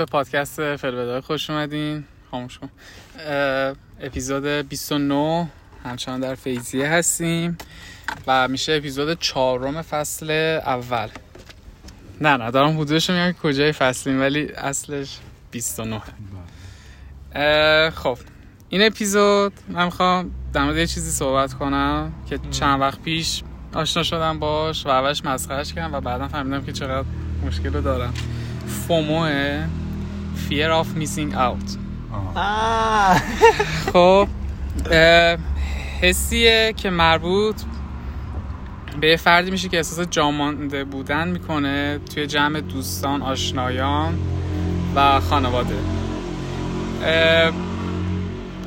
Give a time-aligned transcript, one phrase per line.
[0.00, 2.04] به پادکست فلبدای خوش اومدین.
[2.30, 2.68] خاموش کن.
[4.00, 5.48] اپیزود 29
[5.84, 7.58] همچنان در فیزیه هستیم
[8.26, 10.30] و میشه اپیزود چهارم فصل
[10.66, 11.08] اول.
[12.20, 15.18] نه نه دارم حدودش میگم کجای فصلیم ولی اصلش
[15.50, 16.00] 29
[17.90, 18.18] خب
[18.68, 23.42] این اپیزود من می‌خوام در مورد یه چیزی صحبت کنم که چند وقت پیش
[23.74, 27.06] آشنا شدم باش و اولش مسخرش کردم و بعدا فهمیدم که چقدر
[27.46, 28.14] مشکل رو دارم.
[28.66, 29.66] فوموه.
[30.48, 31.68] Fear of Missing Out.
[33.92, 34.28] خب
[36.02, 37.62] حسیه که مربوط
[39.00, 44.18] به یه فردی میشه که احساس جامانده بودن می‌کنه توی جمع دوستان آشنایان
[44.94, 45.76] و خانواده.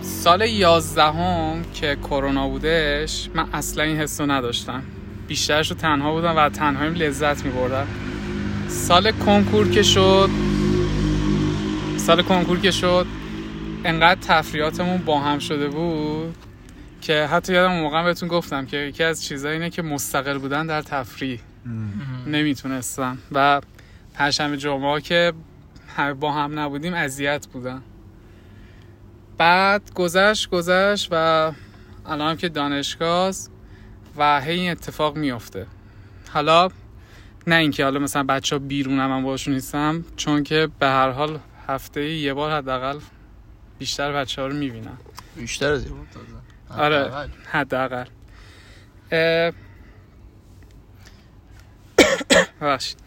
[0.01, 4.83] سال یازدهم که کرونا بودش من اصلا این حس رو نداشتم.
[5.27, 7.87] بیشترش رو تنها بودم و تنهاییم لذت میبردم.
[8.67, 10.29] سال کنکور که شد
[12.03, 13.05] سال کنکور که شد
[13.85, 16.35] انقدر تفریاتمون با هم شده بود
[17.01, 20.81] که حتی یادم موقع بهتون گفتم که یکی از چیزایی اینه که مستقل بودن در
[20.81, 21.39] تفریح
[22.27, 23.61] نمی‌تونستم و
[24.13, 25.33] پنجشنبه جمعه که
[26.19, 27.81] با هم نبودیم اذیت بودن.
[29.37, 31.51] بعد گذشت گذشت و
[32.05, 33.33] الان که دانشگاه
[34.17, 35.67] و هی این اتفاق میفته
[36.33, 36.69] حالا
[37.47, 41.39] نه اینکه حالا مثلا بچه ها بیرونم من باشون نیستم چون که به هر حال
[41.67, 42.99] هفته یه بار حداقل
[43.79, 44.97] بیشتر بچه ها رو می‌بینم.
[45.35, 45.91] بیشتر از یه
[46.77, 48.05] آره حداقل.
[52.61, 52.97] ببخشید.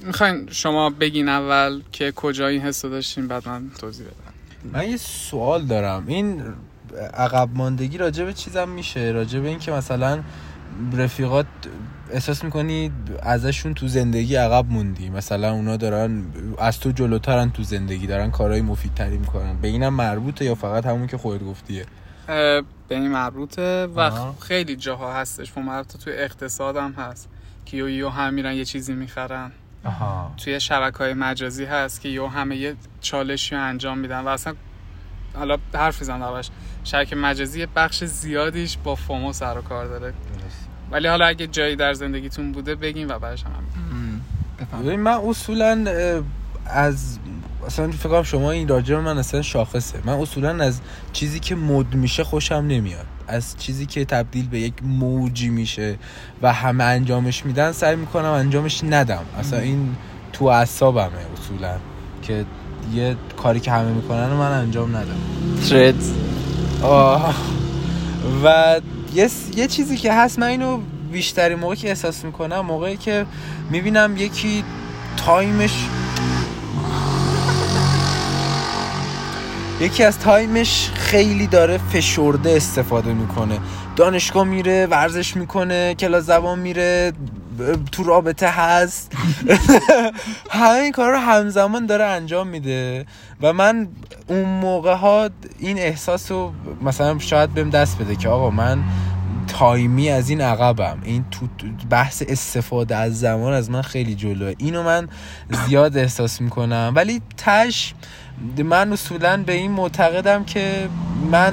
[0.00, 4.32] می‌خواین شما بگین اول که کجا این حس داشتین بعد من توضیح بدم.
[4.72, 6.04] من یه سوال دارم.
[6.06, 6.42] این
[7.14, 10.22] عقب ماندگی راجع به چیزم میشه؟ راجع به اینکه مثلا
[10.92, 11.46] رفیقات
[12.10, 12.92] احساس می‌کنی
[13.22, 16.24] ازشون تو زندگی عقب موندی؟ مثلا اونا دارن
[16.58, 19.56] از تو جلوترن تو زندگی دارن کارهای مفیدتری می‌کنن.
[19.56, 21.86] به اینم مربوطه یا فقط همون که خودت گفتیه؟
[22.26, 24.10] به این مربوطه و
[24.40, 25.58] خیلی جاها هستش.
[25.58, 27.28] مربوطه توی اقتصاد هم هست
[27.64, 29.52] که یو یو هم میرن یه چیزی می‌خرن.
[29.84, 30.34] آها.
[30.36, 34.54] توی شبکه های مجازی هست که یو همه یه چالشی انجام میدن و اصلا
[35.34, 36.40] حالا حرف می‌زنم
[36.84, 40.14] شبکه مجازی بخش زیادیش با فومو سر و کار داره.
[40.90, 43.52] ولی حالا اگه جایی در زندگیتون بوده بگین و بعدش هم
[44.96, 45.84] من اصولا
[46.66, 47.18] از
[47.66, 49.98] اصلا فکر کنم شما این راجع من اصلا شاخصه.
[50.04, 50.80] من اصولا از
[51.12, 53.06] چیزی که مد میشه خوشم نمیاد.
[53.28, 55.98] از چیزی که تبدیل به یک موجی میشه
[56.42, 59.22] و همه انجامش میدن سعی می‌کنم انجامش ندم.
[59.38, 59.96] اصلا این
[60.32, 61.76] تو اعصابمه اصولا
[62.22, 62.44] که
[62.94, 65.18] یه کاری که همه می‌کنن من انجام ندم.
[65.68, 66.02] trend
[68.44, 68.80] و
[69.14, 70.80] یه, یه چیزی که هست من اینو
[71.12, 73.26] بیشتری موقعی که احساس می‌کنم موقعی که
[73.70, 74.64] می‌بینم یکی
[75.16, 75.88] time ش
[79.80, 83.58] یکی از time ش خیلی داره فشرده استفاده می‌کنه.
[83.96, 87.12] دانشگاه میره ورزش می‌کنه کلاس زبان میره
[87.92, 89.12] تو رابطه هست.
[90.50, 93.06] همه این کار رو همزمان داره انجام میده.
[93.42, 93.88] و من
[94.26, 96.52] اون موقع ها این احساس رو
[96.82, 98.78] مثلا شاید بهم دست بده که آقا من
[99.48, 100.98] تایمی از این عقبم.
[101.02, 101.46] این تو
[101.90, 104.54] بحث استفاده از زمان از من خیلی جلوه.
[104.58, 105.08] اینو من
[105.66, 106.92] زیاد احساس می‌کنم.
[106.96, 107.94] ولی تش
[108.64, 110.88] من اصولا به این معتقدم که
[111.30, 111.52] من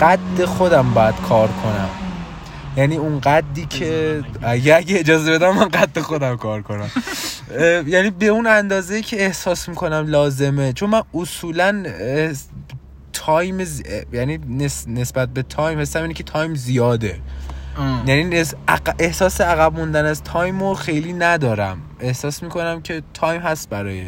[0.00, 2.09] قد خودم باید کار کنم.
[2.76, 6.90] یعنی اون قدی که اگه, اگه اجازه بدم من قد خودم کار کنم.
[7.86, 10.72] یعنی به اون اندازه که احساس می‌کنم لازمه.
[10.72, 11.82] چون من اصولا
[13.12, 13.66] time
[14.12, 14.38] یعنی
[14.86, 17.20] نسبت به time حسم اینه که time زیاده.
[18.06, 18.44] یعنی
[18.98, 21.80] احساس عقب موندن از time رو خیلی ندارم.
[22.00, 24.02] احساس می‌کنم که time هست برای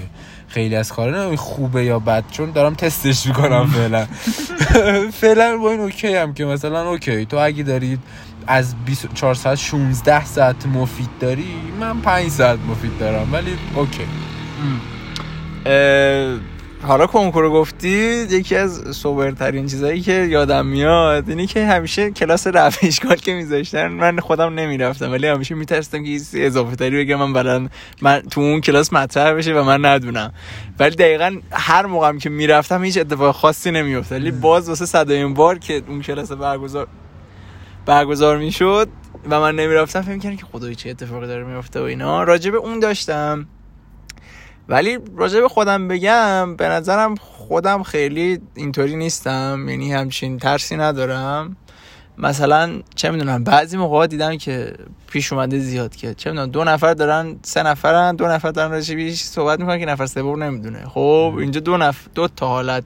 [0.48, 1.36] خیلی از کارا.
[1.36, 4.06] خوبه یا بد چون دارم تستش می‌کنم فعلا.
[5.20, 7.98] فعلا با این اوکی هم که مثلا اوکی تو اگه دارید
[8.46, 14.06] از 24 ساعت 16 ساعت مفید داری؟ من 5 ساعت مفید دارم ولی اوکی.
[16.86, 22.86] حالا کنکورو گفتی یکی از سوبرترین چیزایی که یادم میاد اینی که همیشه کلاس رفع
[22.86, 27.70] اشکال که میذاشتن من خودم نمی‌رفتم ولی همیشه میترسیدم که اضافه تری بگم من برن
[28.02, 30.32] من تو اون کلاس مطرح بشه و من ندونم.
[30.78, 34.20] ولی دقیقا هر موقعم که می‌رفتم هیچ اتفاق خاصی نمیافتاد.
[34.20, 36.86] ولی باز واسه صدایم بار که اون کلاس برگزار
[37.86, 38.88] برگزار می‌شد
[39.30, 40.02] و من نمی‌رفتم.
[40.02, 42.22] فکر کردم که خدای چه اتفاقی داره میفته و اینا.
[42.22, 43.46] راجع اون داشتم.
[44.68, 49.66] ولی راجع به خودم بگم به نظرم خودم خیلی اینطوری نیستم.
[49.68, 51.56] یعنی همچین ترسی ندارم.
[52.18, 54.74] مثلا چه می‌دونم بعضی موقع دیدم که
[55.10, 58.94] پیش اومده زیاد که چه می‌دونم دو نفر دارن سه نفرن دو نفر دارن راجع
[58.94, 60.84] به صحبت می‌کنن که نفر سوم نمی‌دونه.
[60.86, 62.84] خب اینجا دو نفر دو تا حالت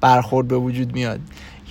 [0.00, 1.20] برخورد به وجود میاد.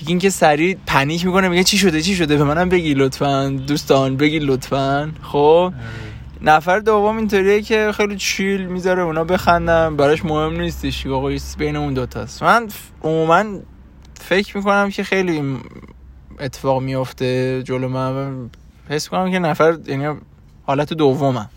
[0.01, 4.17] یکی اینکه سریع پنیک می‌کنه میگه چی شده چی شده؟ به منم بگی لطفا دوستان
[4.17, 5.11] بگی لطفا.
[5.21, 5.73] خب؟
[6.41, 11.93] نفر دوم اینطوریه که خیلی چیل می‌ذاره اونا بخندم براش مهم نیستش آقا بین اون
[11.93, 12.67] دوتاست من
[13.03, 13.43] عموما
[14.21, 15.57] فکر می‌کنم که خیلی
[16.39, 18.49] اتفاق میفته جلو من
[18.89, 20.17] حس کنم که نفر یعنی
[20.63, 21.49] حالت دومم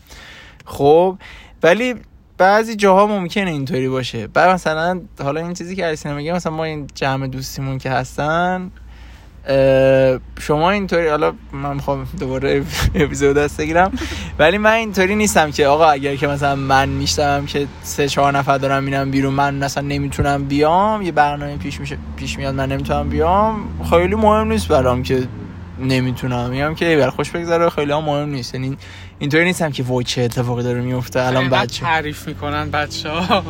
[0.65, 1.19] خب؟
[1.63, 1.95] ولی
[2.41, 4.27] بعضی جاها ممکنه اینطوری باشه.
[4.27, 8.71] بعد مثلا حالا این چیزی که ارسینه میگه مثلا ما این جمع دوستیمون که هستن
[10.41, 12.63] شما اینطوری حالا من می‌خوام دوباره
[12.95, 13.93] اپیزود دست بگیرم
[14.39, 18.59] ولی من اینطوری نیستم که آقا اگر که مثلا من میشتم که سه چهار نفر
[18.59, 23.09] دارم میرم بیرون من مثلا نمی‌تونم بیام یه برنامه پیش میشه پیش میاد من نمی‌تونم
[23.09, 25.29] بیام خیلی مهم نیست برام که
[25.79, 26.51] نمی‌تونم.
[26.51, 28.55] میگم که بر خوش بگذره خیلی هم مهم نیست.
[28.55, 28.77] یعنی
[29.21, 33.45] اینطوری نیستم که وای چه اتفاقی داره میفته الان بچه تعریف می‌کنن بچه ها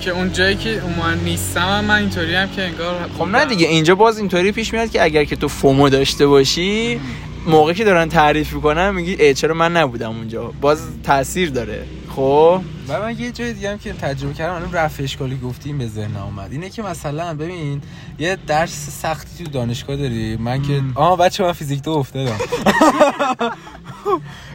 [0.00, 3.94] که اون جایی که من نیستم من اینطوری هم که انگار خب نه دیگه اینجا
[3.94, 7.00] باز اینطوری پیش میاد که اگر که تو فومو داشته باشی
[7.46, 11.84] موقعی که دارن تعریف می‌کنن میگی ای چرا من نبودم اونجا؟ باز تاثیر داره.
[12.16, 12.60] خب.
[12.88, 16.16] و من یه جای دیگه هم که تجربه کردم الان رفع اشکالی گفتیم به ذهن
[16.16, 16.52] اومد.
[16.52, 17.82] اینه که مثلا ببین
[18.18, 20.36] یه درس سختی تو دانشگاه داری.
[20.36, 22.38] من که آها بچه من فیزیک دو افتادم.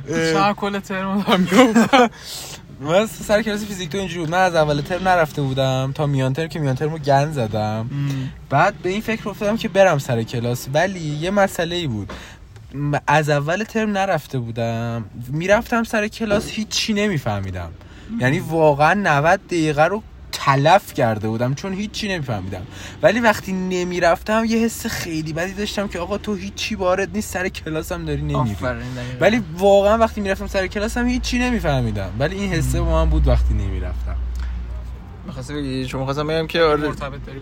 [0.08, 2.10] چرا کل ترم دارم
[2.82, 4.30] من سر کلاس فیزیک تو اینجوری بود.
[4.30, 7.90] من از اول ترم نرفته بودم تا میان ترم که میان ترم رو گن زدم.
[8.50, 10.68] بعد به این فکر افتادم که برم سر کلاس.
[10.74, 12.14] ولی یه مسئله ای بود.
[13.08, 15.06] از اول ترم نرفته بودم.
[15.28, 17.72] می‌رفتم سر کلاس هیچی نمیفهمیدم.
[18.20, 22.62] یعنی واقعا 90 دقیقه رو تلف کرده بودم چون هیچی نمیفهمیدم.
[23.02, 27.50] ولی وقتی نمی‌رفتم یه حس خیلی بدی داشتم که آقا تو هیچی وارد نیست سر
[27.50, 28.56] کلاسم داری نمیری
[29.20, 32.10] ولی واقعا وقتی می‌رفتم سر کلاسم هیچی نمیفهمیدم.
[32.20, 34.16] ولی این حسه با من بود وقتی نمی‌رفتم.
[35.26, 36.88] می‌خواستم بگی؟ چون می‌خواستم بگم که آره.
[36.88, 37.40] مرتبط داری؟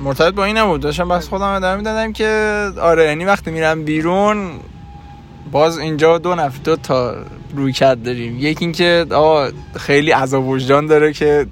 [0.00, 0.80] مرتبط با این نبود.
[0.80, 4.50] داشتم بس خودم ادامه می‌دادم که آره یعنی وقتی میرم بیرون
[5.52, 7.14] باز اینجا دو نفر دو تا
[7.54, 8.38] روی کرد داریم.
[8.38, 11.46] یکی اینکه آقا خیلی عذاب وجدان داره که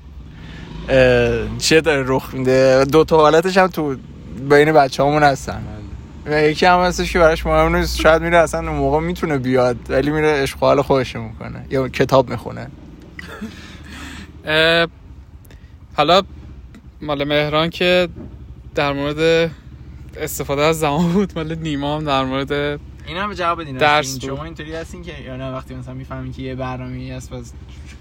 [1.58, 2.84] چیه داره رخ میده.
[2.84, 3.96] دو تا حالتش هم تو
[4.50, 5.62] بین بچه همون هستن
[6.26, 8.00] و یکی هم هستش که براش مهم نیست.
[8.00, 12.66] شاید میره اصلا اون موقع می‌تونه بیاد ولی میره اشغال خودش می‌کنه یا کتاب می‌خونه.
[15.96, 16.22] حالا
[17.02, 18.08] مال مهران که
[18.74, 19.50] در مورد
[20.16, 22.52] استفاده از زمان بود مال نیما هم در مورد
[23.06, 26.42] اینا هم جواب بدین درس شما اینطوری هستین که یا نه وقتی مثلا می‌فهمین که
[26.42, 27.42] یه برنامه‌ای هست و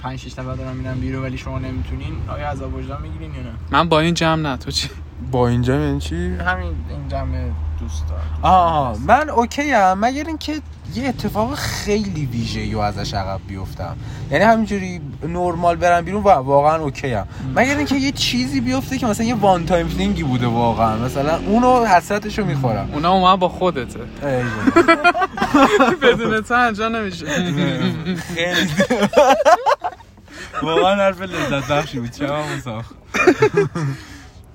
[0.01, 3.51] 5 6 نفر دارن میرن بیرون ولی شما نمی‌تونین آیا عذاب وجدان می‌گیرین یا نه؟
[3.71, 4.89] من با این جمع نه تو چی؟
[5.31, 10.61] با این جمع یعنی چی؟ همین این جمع دوستا آها من okay ام مگر اینکه
[10.95, 13.97] یه اتفاق خیلی ویژه و ازش عقب بیفتم.
[14.31, 17.27] یعنی همینجوری نرمال برم بیرون واقعا okay ام.
[17.55, 20.97] مگر اینکه یه چیزی بیفته که مثلا یه one time thing ی بوده واقعا.
[20.97, 22.89] مثلا اونو حسرتشو می‌خورم.
[22.93, 23.99] اونا اومد با خودته.
[26.01, 27.25] بدون تو انجام نمیشه.
[28.15, 28.69] خیلی
[30.63, 32.11] واقعا حرف لذت بخشی بود.
[32.11, 32.27] چه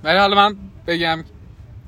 [0.05, 1.25] ولی حالا من بگم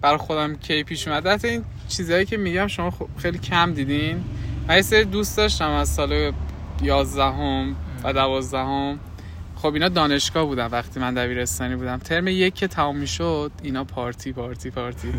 [0.04, 1.38] برای خودم کی پیش اومده.
[1.44, 4.24] این چیزهایی که میگم شما خیلی کم دیدین.
[4.68, 6.32] من یه سری دوست داشتم از سال
[6.82, 8.98] 11 هم و 12 هم
[9.56, 11.98] خب اینا دانشگاه بودن وقتی من دبیرستانی بودم.
[11.98, 15.12] ترم یک که تمام می‌شد اینا پارتی پارتی پارتی.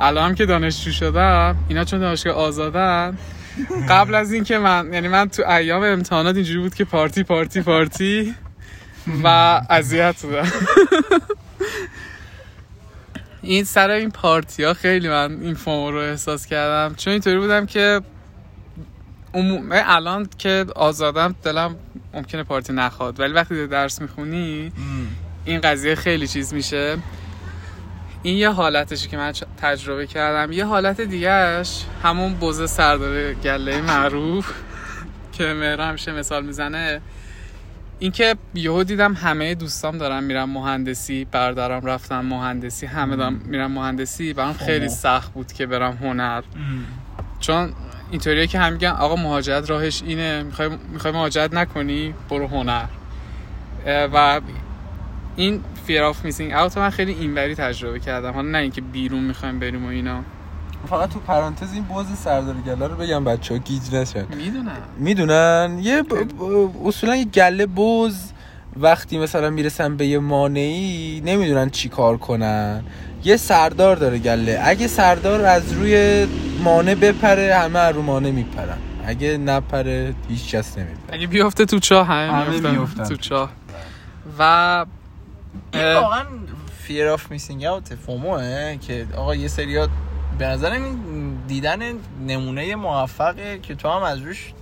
[0.00, 3.18] الان که دانشجو شدم اینا چون دانشگاه آزادن.
[3.88, 8.34] قبل از اینکه من یعنی من تو ایام امتحانات اینجوری بود که پارتی پارتی پارتی
[9.24, 9.28] و
[9.70, 10.52] اذیت بودم.
[13.46, 16.94] این سر این پارتی ها خیلی من این فومو رو احساس کردم.
[16.94, 18.00] چون اینطوری بودم که
[19.72, 21.76] الان که آزادم دلم
[22.14, 23.20] ممکنه پارتی نخواد.
[23.20, 24.72] ولی وقتی درس می‌خونی
[25.44, 26.96] این قضیه خیلی چیز میشه.
[28.22, 30.52] این یه حالتشه که من تجربه کردم.
[30.52, 34.52] یه حالت دیگهش همون بوزه سردار گله معروف
[35.32, 37.00] که مهرا همیشه مثال می‌زنه.
[37.98, 44.32] اینکه یهو دیدم همه دوستام دارن میرن مهندسی بردارم رفتن مهندسی همه دارم میرن مهندسی
[44.32, 46.42] برام خیلی سخت بود که برم هنر.
[47.40, 47.72] چون
[48.10, 52.84] اینطوریه که هم میگن آقا مهاجرت راهش اینه می‌خوای می‌خوای مهاجرت نکنی برو هنر.
[53.86, 54.40] و
[55.36, 58.32] این fear of missing out من خیلی اینوری تجربه کردم.
[58.32, 60.24] حالا نه اینکه بیرون می‌خوایم بریم و اینا.
[60.90, 64.26] فقط تو پرانتز این بوز سردار گله رو بگم بچه ها گیج نشن.
[64.36, 64.72] می‌دونن.
[64.98, 65.78] می‌دونن.
[65.82, 66.14] یه ب...
[66.86, 68.16] اصولا یه گله بوز
[68.76, 72.84] وقتی مثلا می‌رسن به یه مانعی نمی‌دونن چی کار کنن.
[73.24, 74.60] یه سردار داره گله.
[74.64, 76.26] اگه سردار از روی
[76.64, 78.78] مانع بپره همه از رو مانع میپرن.
[79.06, 81.14] اگه نپره هیچ کس نمیپره.
[81.14, 83.04] اگه بیفته تو چاه همه, همه میفتن.
[83.04, 83.50] تو چاه.
[84.38, 84.84] و
[85.74, 86.22] این واقعا
[86.88, 89.88] fear of missing out فوموه که آقا یه سریا
[90.38, 91.78] به نظرم این دیدن
[92.26, 94.52] نمونه موفقه که تو هم از روش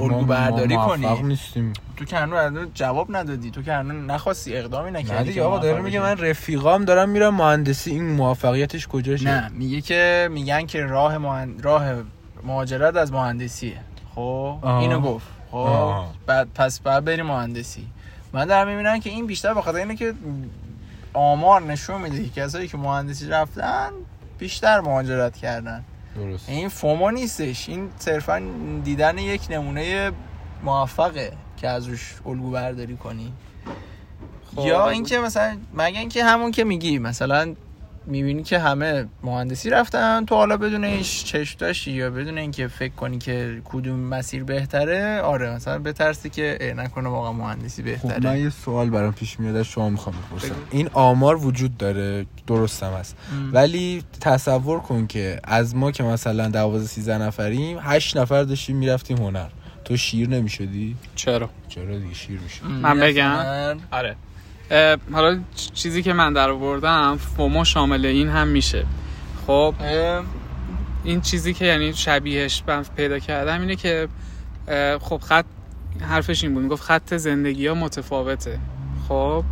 [0.00, 1.06] الگو برداری کنی.
[1.06, 5.80] موفق نیستیم تو که هنوز جواب ندادی تو که هنوز نخواستی اقدامی نکردی آقا داره
[5.80, 6.00] میگه.
[6.00, 11.58] من رفیقام دارم میرم مهندسی این موفقیتش کجاشه نه میگه که میگن که راه مهن...
[11.62, 11.84] راه
[12.44, 13.76] مهاجرت از مهندسیه
[14.14, 14.58] خب.
[14.64, 16.04] اینو گفت خب.
[16.26, 17.86] بعد پس بعد بری مهندسی
[18.32, 20.14] من دارم می‌بینم که این بیشتر بخاطر اینه که
[21.14, 23.90] آمار نشون میده که کسایی که مهندسی رفتن
[24.40, 25.84] بیشتر مهاجرت کردن.
[26.16, 26.48] درست.
[26.48, 27.68] این فومو نیستش.
[27.68, 28.42] این صرفا
[28.84, 30.12] دیدن یک نمونه
[30.64, 33.32] موفقه که از روش الگو برداری کنی.
[34.56, 34.66] خب.
[34.66, 37.54] یا اینکه مثلا مگه اینکه همون که میگی مثلا
[38.06, 40.24] می‌بینی که همه مهندسی رفتن.
[40.24, 45.20] تو حالا بدون هیچ چشم داشتی یا بدون اینکه فکر کنی که کدوم مسیر بهتره
[45.20, 48.30] آره مثلا بترسی که اه، نکنه واقعا مهندسی خب بهتره.
[48.30, 50.54] من یه سوال برام پیش میاد از شما می‌خوام بپرسم.
[50.70, 53.16] این آمار وجود داره؟ درستم هست.
[53.32, 53.50] ام.
[53.52, 59.16] ولی تصور کن که از ما که مثلا 12 13 نفریم 8 نفر داشتیم می‌رفتیم
[59.16, 59.48] هنر.
[59.84, 64.16] تو شیر نمی‌شدی؟ چرا؟ چرا دیگه شیر می‌شد؟ من بگم؟ آره.
[65.12, 65.40] حالا
[65.74, 68.86] چیزی که من در آوردم فومو شامل این هم میشه.
[69.46, 69.74] خب
[71.04, 74.08] این چیزی که یعنی شبیهش من پیدا کردم اینه که
[75.00, 75.44] خب خط
[76.00, 78.58] حرفش این بود گفت خط زندگی ها متفاوته.
[79.08, 79.44] خب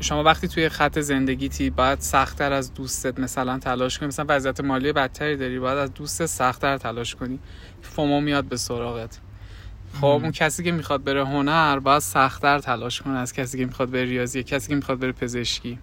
[0.00, 4.92] شما وقتی توی خط زندگیتی باید سختتر از دوستت مثلا تلاش کنی مثلا وضعیت مالی
[4.92, 7.38] بدتری داری باید از دوست سختتر تلاش کنی.
[7.82, 9.18] فومو میاد به سراغت.
[9.94, 13.90] خب اون کسی که می‌خواد بره هنر باید سختتر تلاش کنه از کسی که می‌خواد
[13.90, 15.78] بره ریاضی کسی که می‌خواد بره پزشکی.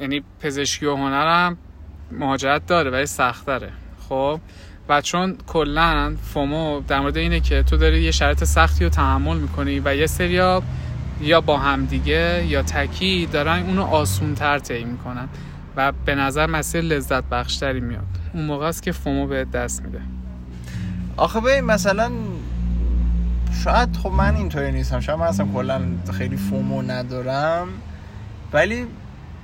[0.00, 1.58] یعنی پزشکی و هنرم
[2.12, 3.70] مهاجرت داره ولی سختره
[4.08, 4.40] خب
[4.88, 9.36] و چون کلا فومو در مورد اینه که تو داری یه شرط سختی رو تحمل
[9.36, 10.62] می‌کنی و یه سریا
[11.20, 15.28] یا با همدیگه یا تکی دارن اونو آسون تر طی می‌کنن
[15.76, 18.06] و به نظر مسیر لذت بخشتری میاد.
[18.34, 20.00] اون موقع است که فومو به دست میده.
[21.16, 22.10] آخه ببین مثلا
[23.64, 25.00] شاید خب من اینطوری نیستم.
[25.00, 25.82] شاید من اصلا کلا
[26.12, 27.68] خیلی فومو ندارم.
[28.52, 28.86] ولی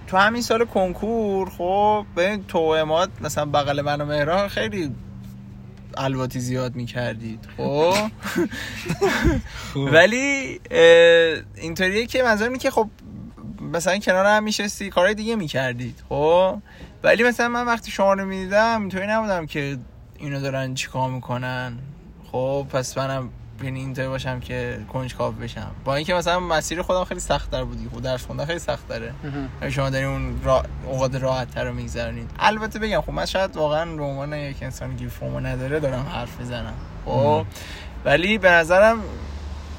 [0.06, 4.90] تو همین سال کنکور خب ببین تو اماد مثلا بغل من و مهران خیلی
[5.96, 7.94] الواتی زیاد می‌کردید خب؟
[9.94, 10.60] ولی
[11.54, 12.88] اینطوریه که منظور اینه که خب
[13.72, 16.58] مثلا کنار هم میشستی کارهای دیگه می‌کردید خب؟
[17.02, 19.78] ولی مثلا من وقتی شما رو می‌دیدم اینطوری نبودم که
[20.18, 21.78] اینو دارن چیکار می‌کنن
[22.32, 23.28] خب؟ پس منم
[23.62, 25.70] یعنی اینطوری باشم که کنجکاو بشم.
[25.84, 29.14] با اینکه مثلا مسیر خودم خیلی سخت تر بودی خب درس خوندن خیلی سخت تره
[29.70, 30.62] شما دارین اون را...
[30.86, 34.96] اوقات راحت تر رو میگذرونید البته بگم خب من شاید واقعا به عنوان یک انسانی
[34.96, 36.74] که فومو نداره دارم حرف می‌زنم.
[37.04, 37.44] خب؟
[38.04, 38.98] ولی به نظرم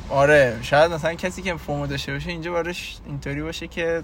[0.10, 4.04] آره شاید مثلا کسی که FOMO داشته باشه اینجا بارش اینطوری باشه که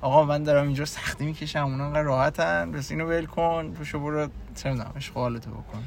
[0.00, 4.28] آقا من دارم اینجا سختی می‌کشم اونا انقدر راحتن بس اینو ول کن روشو برو
[4.54, 5.82] چه می‌دونم اشغالتو بکن.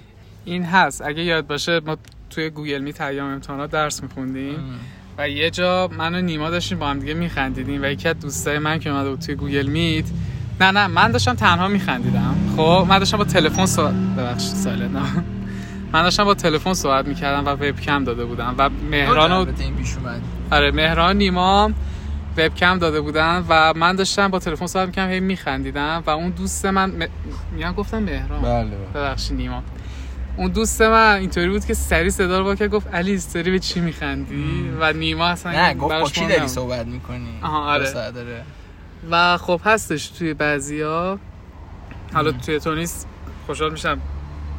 [0.46, 1.02] این هست.
[1.02, 1.98] اگه یاد باشه ما
[2.30, 4.60] توی Google Meet ایام امتحانات درس میخوندیم
[5.18, 8.60] و یه جا من و نیما داشتیم با هم دیگه میخندیدیم و یکی از دوستای
[8.60, 10.06] من که اومده بود توی Google Meet
[10.62, 12.36] نه نه من داشتم تنها میخندیدم.
[12.58, 15.24] خب من داشتم با تلفن صحبت ببخشید silent نه.
[15.94, 19.46] من داشتم با تلفن صحبت می‌کردم و وبکم داده بودم و مهران و
[20.52, 21.72] آره مهران نیما
[22.38, 26.66] وبکم داده بودن و من داشتم با تلفن صحبت می‌کردم هی میخندیدم و اون دوست
[26.66, 27.08] من م...
[27.52, 28.42] میگم گفتم مهران.
[28.42, 28.78] بله.
[28.96, 29.64] ببخشید نیما.
[30.38, 33.60] اون دوست من اینطوری بود که سری صدا رو با که گفت علی داری به
[33.60, 36.48] چی میخندی؟ و نیما اصلا نه گفت با کی داری.
[36.48, 38.12] صحبت می‌کنی؟ آها، آره.
[38.12, 38.44] داره
[39.12, 41.20] و خب هستش توی بعضیا
[42.13, 43.08] حالا توی تو نیست.
[43.46, 44.01] خوشحال میشم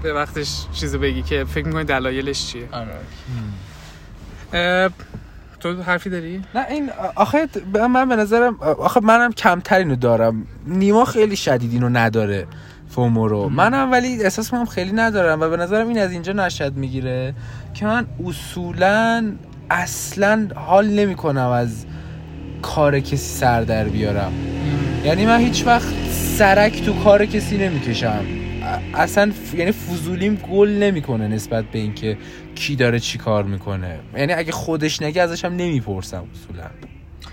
[0.02, 2.68] به وقتش چیزو بگی که فکر می‌کنی دلایلش چیه.
[2.72, 2.96] آره.
[5.60, 7.48] تو حرفی داری؟ نه این آخه
[7.88, 10.46] من به نظرم آخه منم کمتر اینو دارم.
[10.66, 12.46] نیما خیلی شدید اینو نداره.
[12.96, 13.48] فومو رو.
[13.48, 17.34] منم ولی احساس کنم خیلی ندارم و به نظرم این از اینجا نشد می‌گیره
[17.74, 19.32] که من اصولا
[19.70, 21.86] اصلا حال نمی کنم از
[22.62, 24.32] کار کسی سر در بیارم.
[25.04, 28.24] یعنی من هیچ وقت سرک تو کار کسی نمی‌کشم.
[28.94, 29.54] اصلا ف...
[29.54, 32.18] یعنی فضولیم گل نمی‌کنه نسبت به اینکه
[32.54, 33.98] کی داره چی کار می‌کنه.
[34.16, 36.64] یعنی اگه خودش نگه ازش هم نمی‌پرسم اصولا.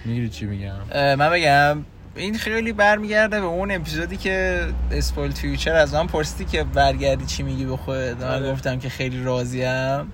[0.05, 1.77] می‌گیری چی میگم؟ من بگم
[2.15, 7.43] این خیلی برمیگرده به اون اپیزودی که اسپول فیوچر از من پرسیدی که برگردی چی
[7.43, 8.51] میگی به خودت؟ من آره.
[8.51, 10.11] گفتم که خیلی راضیم.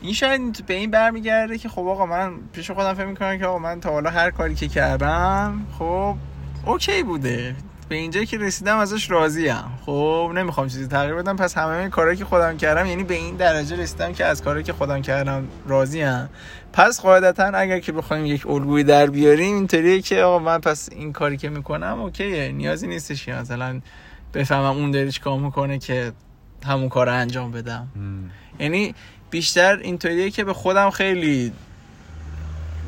[0.00, 3.58] این شاید به این برمیگرده که خب آقا من پیش خودم فکر می‌کنم که آقا
[3.58, 6.16] من تا حالا هر کاری که کردم خب
[6.66, 7.54] اوکی بوده.
[7.90, 9.78] به اینجا که رسیدم ازش راضیم.
[9.86, 11.36] خب نمی‌خوام چیزی تغییر بدم.
[11.36, 14.64] پس همه این کارهایی که خودم کردم یعنی به این درجه رسیدم که از کارهایی
[14.64, 16.28] که خودم کردم راضیم.
[16.72, 21.12] پس قاعدتا اگر که بخوایم یک الگویی در بیاریم اینطوریه که آقا من پس این
[21.12, 22.52] کاری که می‌کنم اوکیه.
[22.52, 23.80] نیازی نیستش که مثلا
[24.34, 26.12] بفهمم اون داره چیکار می‌کنه که
[26.66, 27.88] همون کار رو انجام بدم.
[28.58, 28.94] یعنی
[29.30, 31.52] بیشتر اینطوریه که به خودم خیلی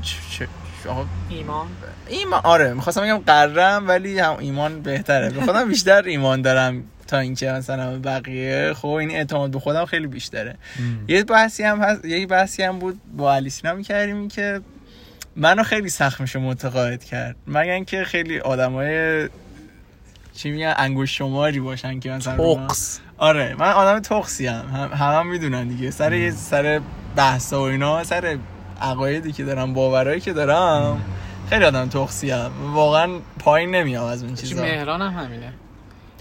[0.02, 1.66] چ- چ- آقا ایمان.
[2.08, 5.30] ایمان آره می‌خواستم بگم قرم ولی هم ایمان بهتره.
[5.30, 8.72] به خودم بیشتر ایمان دارم تا اینکه مثلا بقیه.
[8.72, 10.56] خب این اعتماد به خودم خیلی بیشتره.
[11.08, 14.60] یه بحثی هم هست یه بحثی هم بود با علی سینا می‌کردیم که
[15.36, 17.36] منو خیلی سخت میشه متقاعد کرد.
[17.46, 19.28] مگر اینکه خیلی آدمای
[20.34, 25.26] چی میگن انگوش شماری باشن که مثلا تقص آره من آدم تخسی هم هم, هم
[25.26, 25.90] می‌دونن دیگه.
[25.90, 26.80] سر یه سر
[27.16, 28.36] بحثا و اینا سر
[28.82, 31.00] عقایدی که دارم باورایی که دارم
[31.50, 33.08] خیلی آدم تخسی هم واقعا
[33.38, 34.62] پایین نمیام از اون چی چیزا.
[34.62, 35.52] مهران هم همینه.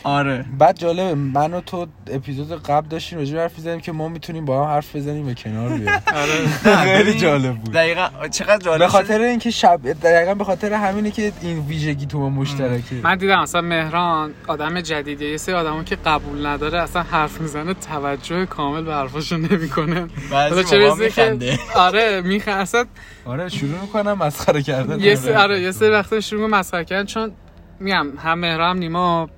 [0.03, 0.45] آره.
[0.57, 4.65] بعد جالبه من و تو اپیزود قبل داشتیم راجع حرف می‌زدیم که ما می‌تونیم با
[4.65, 6.01] هم حرف بزنیم و کنار بیایم.
[6.21, 6.47] آره.
[6.83, 7.73] خیلی جالب بود.
[7.73, 8.87] دقیقا چقدر جالب به.
[8.87, 12.95] خاطر اینکه شب دقیقا به خاطر همینه که این ویژگی تو ما مشترکه.
[13.03, 17.73] من دیدم اصلا مهران آدم جدیدیه یه سری آدمو که قبول نداره اصلا حرف می‌زنه
[17.73, 20.07] توجه کامل به حرفاشو نمی‌کنه.
[20.31, 21.59] بعضی چه که میخنده.
[21.75, 22.85] آره میخه اصلا
[23.25, 24.99] آره شروع می‌کنم مسخره کردن.
[24.99, 25.61] یه سری آره.
[25.61, 27.31] یه سری وقتا شروع مسخره کردن چون
[27.79, 29.29] میگم هم مهران هم نیما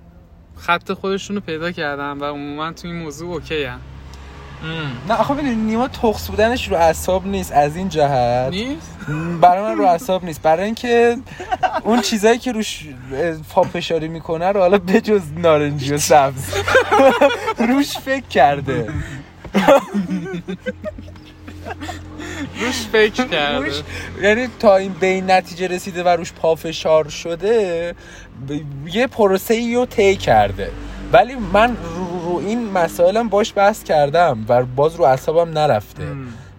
[0.58, 3.80] خط خودشونو پیدا کردن و عموما تو این موضوع اوکی هم.
[5.08, 8.50] نه آخه ببین نیما تخص بودنش رو اعصاب نیست از این جهت.
[8.54, 8.98] نیست؟
[9.42, 10.42] برای من رو اعصاب نیست.
[10.42, 11.18] برای اینکه
[11.84, 12.88] اون چیزایی که روش
[13.50, 16.44] پافشاری می‌کنه رو حالا بجز نارنجی و سبز.
[17.70, 18.88] روش فکر کرده.
[22.60, 23.82] روش فکر کرده روش
[24.22, 27.96] یعنی تا این به این نتیجه رسیده و روش پافشار شده
[28.50, 30.72] ب- یه پروسه ای رو طی کرده.
[31.14, 36.04] ولی من رو, رو این مسائلم باش بحث کردم و باز رو اعصابم نرفته.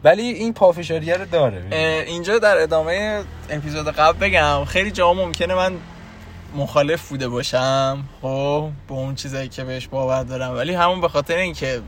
[0.05, 1.63] ولی این پافشاریه رو داره.
[2.07, 5.73] اینجا در ادامه اپیزود قبل بگم خیلی جا ممکنه من
[6.57, 10.55] مخالف بوده باشم خب با اون چیزایی که بهش باور دارم.
[10.55, 11.81] ولی همون به خاطر اینکه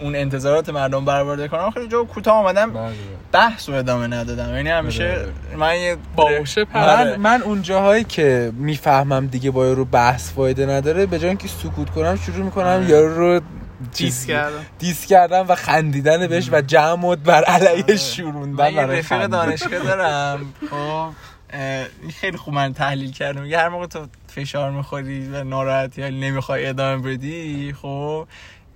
[0.00, 2.92] اون انتظارات مردم برآورده کنم خیلی جا کوتاه آمدم بله.
[3.32, 5.56] بحث رو ادامه ندادم یعنی همیشه بله.
[5.56, 7.16] من یه باهوشه پر آره.
[7.16, 11.48] من من اون جاهایی که می‌فهمم دیگه با رو بحث فایده نداره به جای اینکه
[11.48, 12.88] سکوت کنم شروع می‌کنم آره.
[12.88, 13.40] یارو رو
[13.94, 17.96] دیس کردم دیس کردن و خندیدن بهش و جمع بر علیه آره.
[17.96, 19.26] شوروندن من یه برای رفیق.
[19.26, 21.08] دانشگاه دارم خب
[22.20, 26.66] خیلی خوب من تحلیل کردم میگه هر موقع تو فشار می‌خوری و ناراحتی یا نمی‌خوای
[26.66, 28.26] ادامه بدی خب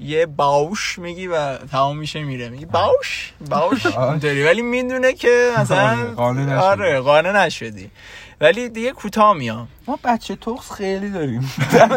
[0.00, 2.48] یه باوش میگی و تمام میشه میره.
[2.48, 3.86] میگی باوش؟ باوش.
[3.86, 4.44] اینطوری.
[4.44, 7.80] ولی می‌دونه که مثلا آره، قانع نشدی.
[7.80, 7.90] آره
[8.40, 9.68] ولی دیگه کوتاه میام.
[9.86, 11.52] ما بچه تخص خیلی داریم.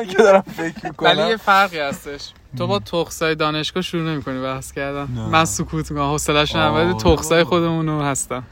[0.10, 2.30] که دارم فکر ولی یه می‌کنم فرقی هستش.
[2.58, 5.08] تو با تخصای دانشگاه شروع نمی‌کنی بحث کردن.
[5.32, 6.12] من سکوت می‌کنم.
[6.12, 6.94] حوصله‌اش ندارم ولی.
[6.94, 8.44] تخصای خودمونو هستم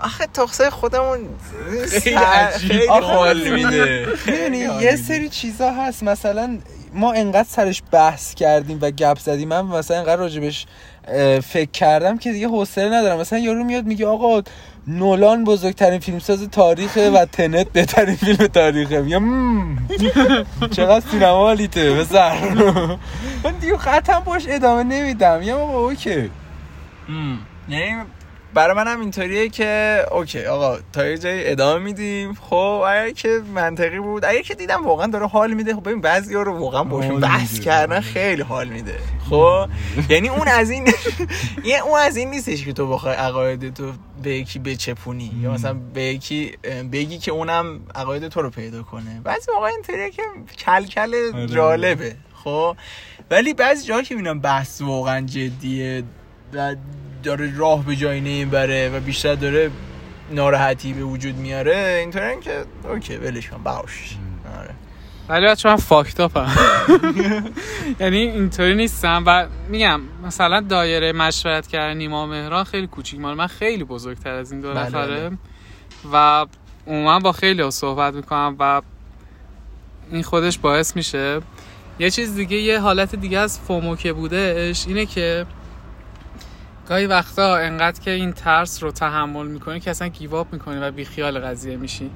[0.00, 1.18] آخه تخصه خودمون
[2.02, 2.68] خیلی عجیب.
[2.68, 4.08] خیلی حال میده.
[4.26, 6.02] می‌دونی یه سری چیزا هست.
[6.02, 6.58] مثلا
[6.94, 9.48] ما انقدر سرش بحث کردیم و گپ زدیم.
[9.48, 10.66] من مثلا انقدر راجبش
[11.42, 13.18] فکر کردم که دیگه حوصله ندارم.
[13.20, 14.42] مثلا یارو میاد میگه آقا
[14.86, 19.00] نولان بزرگترین فیلمساز تاریخه و تنت بهترین فیلم تاریخه.
[19.02, 19.78] میگم "مم،
[20.76, 22.34] چقدر سینما حالیته بزر.
[23.44, 25.42] من دیگه قطعا باش ادامه نمیدم.
[25.42, 26.30] یا بابا اوکی.
[27.68, 27.96] یعنی
[28.54, 32.34] برای منم اینطوریه که اوکی آقا تا یه جایی ادامه میدیم.
[32.34, 36.34] خب اگر که منطقی بود اگر که دیدم واقعا داره حال میده خب ببین بعضی
[36.34, 37.60] رو واقعا باشون بحث.
[37.60, 38.94] کردن خیلی حال میده.
[39.30, 39.68] خب
[40.08, 40.88] یعنی اون از این
[41.64, 45.32] یه اون از این نیستش که تو بخوای عقاید تو به یکی بچپونی.
[45.42, 46.52] یا مثلا به یکی
[46.92, 49.20] بگی که اونم عقاید تو رو پیدا کنه.
[49.24, 50.22] بعضی موقع اینطوریه که
[50.58, 51.46] کل کل آره.
[51.46, 52.16] جالبه.
[52.44, 52.76] خب
[53.30, 56.02] ولی بعضی جاها که می‌بینم بحث واقعا جدیه
[56.52, 56.76] و
[57.22, 59.70] داره راه به جایی نمی‌بره و بیشتر داره
[60.30, 64.16] ناراحتی به وجود میاره اینطوری که اوکی ولش کن باش
[64.58, 64.74] آره.
[65.28, 66.50] ولی بچه من فاکتاپ هم.
[68.00, 73.36] یعنی اینطوری نیستم و میگم مثلا دایره مشورت کردن نیما و مهران خیلی کوچیک مال.
[73.36, 75.30] من خیلی بزرگتر از این دو بله، نفره.
[76.12, 76.46] و
[76.86, 78.82] عموما با خیلی ها صحبت می‌کنم و
[80.10, 81.40] این خودش باعث میشه.
[81.98, 85.46] یه چیز دیگه یه حالت دیگه از فومو که بودش اینه که
[86.88, 91.38] گاهی وقتا انقدر که این ترس رو تحمل می‌کنی که اصلا گیواب می‌کنی و بیخیال
[91.38, 92.10] قضیه میشی.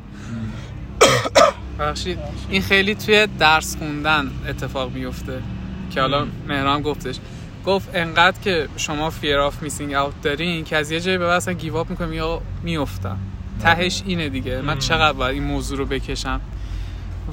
[1.79, 5.43] بخشید این خیلی توی درس خوندن اتفاق میفته
[5.91, 7.19] که حالا مهران گفتش.
[7.67, 11.37] گفت انقدر که شما fear of missing out دارین که از یه جایی به بعد
[11.37, 13.19] اصلا give up می‌کنم یا میافتم
[13.63, 14.61] تهش اینه دیگه.
[14.61, 16.41] من چقدر باید این موضوع رو بکشم.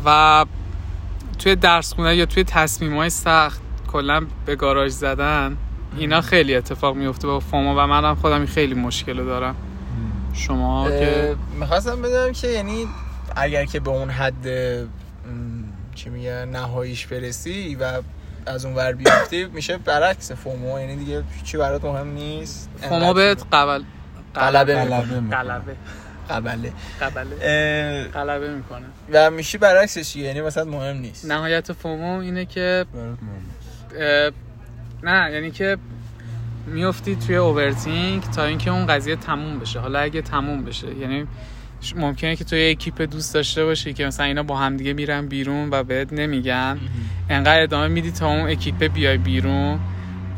[0.05, 0.45] و
[1.39, 5.57] توی درس خونه یا توی تصمیم های سخت کلا به گاراژ زدن
[5.97, 9.55] اینا خیلی اتفاق میفته با FOMO و منم خودم خیلی مشکل دارم.
[10.33, 12.87] شما که می‌خواستم بدونم که یعنی
[13.35, 14.47] اگر که به اون حد
[15.95, 18.01] چی میگه نهاییش برسی و
[18.45, 20.79] از اون ور بیفتی میشه برعکس فومو.
[20.79, 23.83] یعنی دیگه چی برات مهم نیست؟ فوما بهت قبل
[24.35, 25.19] غلبه غلبه می‌کنه.
[25.19, 25.43] می‌کنه.
[25.43, 25.75] قلبه.
[27.01, 28.03] قبله.
[28.13, 28.85] قلبه می‌کنه.
[29.13, 31.25] و میشی برعکسش یعنی مثلا مهم نیست.
[31.25, 33.45] نهایت فومو اینه که برات مهم.
[33.99, 34.31] اه،
[35.03, 35.77] نه یعنی که
[36.67, 39.79] میفتی توی overthink تا اینکه اون قضیه تموم بشه.
[39.79, 41.27] حالا اگه تموم بشه یعنی
[41.95, 45.69] ممکنه که توی یه اکیپ دوست داشته باشی که مثلا اینا با همدیگه میرن بیرون
[45.71, 46.79] و بهت نمیگن.
[47.29, 49.79] انقدر ادامه میدی تا اون اکیپه بیای بیرون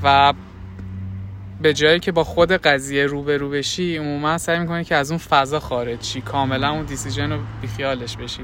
[0.03, 0.33] و
[1.61, 5.59] به جایی که با خود قضیه روبرو بشی عموما سعی می‌کنی که از اون فضا
[5.59, 6.21] خارج شی.
[6.21, 8.41] کاملا اون decision رو بیخیالش بشی.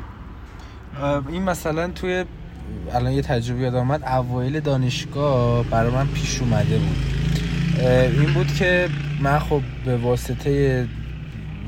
[1.30, 2.26] این مثلا توی
[2.94, 4.04] الان یه تجربه یادم اومد.
[4.04, 6.98] اوایل دانشگاه برای من پیش اومده بود.
[8.20, 8.90] این بود که
[9.22, 10.88] من خب به واسطه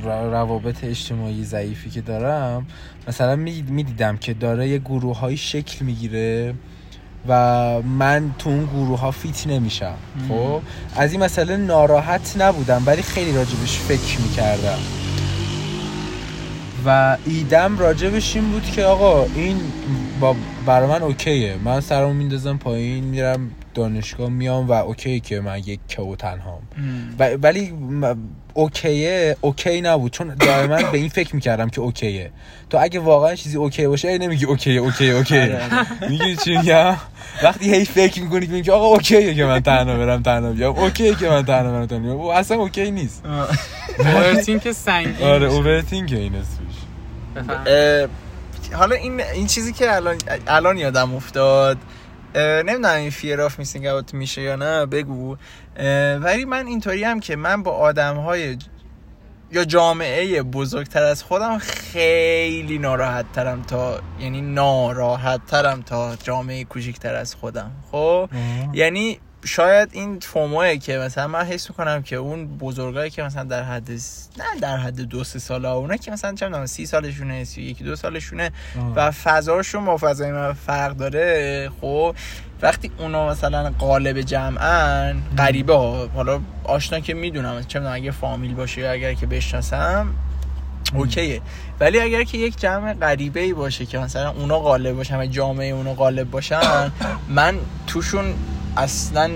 [0.04, 2.68] روابط اجتماعی ضعیفی که دارم
[3.08, 6.54] مثلا می‌دیدم که داره یه گروه های شکل می‌گیره
[7.28, 9.96] و من تو اون گروه ها فیت نمیشم.
[10.30, 10.62] خب؟
[10.96, 14.80] از این مسئله ناراحت نبودم ولی خیلی راجبش فکر می‌کردم.
[16.86, 19.58] و ایدم راجبش این بود که آقا این
[20.20, 21.56] با برای من okay ه.
[21.66, 25.80] من سرمو میندازم پایین میرم دانشگاه میام و okay که من یک
[26.20, 26.62] تنهام.
[27.20, 28.16] و ولی م-
[28.54, 30.12] okay ه okay نبود.
[30.12, 32.32] چون دائما به این فکر می‌کردم که okay ه.
[32.70, 35.50] تو اگه واقعا چیزی okay باشه ای نمیگی okay okay okay
[36.10, 36.96] میگی چی میگم؟
[37.44, 40.80] وقتی هی فکر می‌کنی که میگی آقا okay ه که من تنها برم تنها بیام.
[40.80, 42.20] okay ه که من تنها برم تنها بیام.
[42.22, 43.24] اصلا okay نیست.
[44.00, 45.48] overthink سنگین آره.
[45.48, 46.76] overthink این اسمش
[48.74, 51.78] حالا این این چیزی که الان الان یادم افتاد
[52.36, 55.38] نمی‌دونم این fear of missing out میشه یا نه بگو.
[56.22, 58.58] ولی من اینطوری هم که من با آدم های
[59.52, 67.16] یا جامعه بزرگتر از خودم خیلی ناراحت ترم تا یعنی ناراحت ترم تا جامعه کوچیکتر
[67.16, 67.72] از خودم.
[67.92, 68.30] خب؟
[68.74, 73.64] یعنی شاید این فوموه که مثلا من حس می‌کنم که اون بزرگایی که مثلا در
[73.64, 77.62] حد س- نه در حد دو سه ساله اونا که مثلا می‌دونم سی سالشونه سی
[77.62, 78.52] یکی دو سالشونه
[78.96, 82.16] و فضاشون با فضای من فرق داره خب
[82.62, 88.54] وقتی اونا مثلا قالب جمعن غریبه ها حالا آشنا که می‌دونم چه می‌دونم اگه فامیل
[88.54, 90.08] باشه یا اگر که بشناسم
[90.94, 91.42] اوکیه.
[91.80, 95.74] ولی اگر که یک جمع غریبه ای باشه که مثلا اونا غالب باشن و جامعه
[95.74, 96.92] اونا غالب باشن
[97.38, 97.56] من
[97.88, 98.34] توشون
[98.78, 99.30] اصلا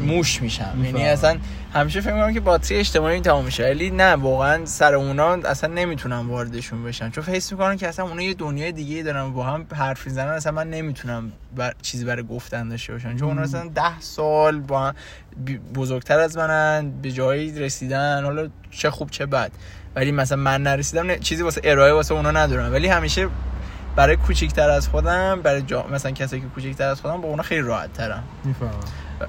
[0.00, 0.84] موش میشم.
[0.84, 1.04] یعنی.
[1.04, 1.38] اصلا
[1.74, 6.30] همیشه فکر می‌کنم که باتری اجتماعی تمام میشه ولی نه واقعا سر اونا اصلا نمی‌تونم
[6.30, 7.10] واردشون بشم.
[7.10, 10.52] چون حس می‌کنم که اصلا اونا یه دنیای دیگه دارن با هم حرف می‌زنن اصلا
[10.52, 11.74] من نمی‌تونم بر...
[11.82, 14.94] چیزی برای گفتن داشته باشن چون اونا اصلا ده سال با هم
[15.74, 19.50] بزرگتر از منن به جایی رسیدن حالا چه خوب چه بد.
[19.96, 22.72] ولی مثلا من نرسیدم نه- چیزی واسه ارائه واسه اونا ندارم.
[22.72, 23.28] ولی همیشه
[23.96, 25.86] برای کوچیکتر از خودم برای جا...
[25.86, 28.70] مثلا کسایی که کوچیکتر از خودم با اونا خیلی راحت ترم می‌فهمم.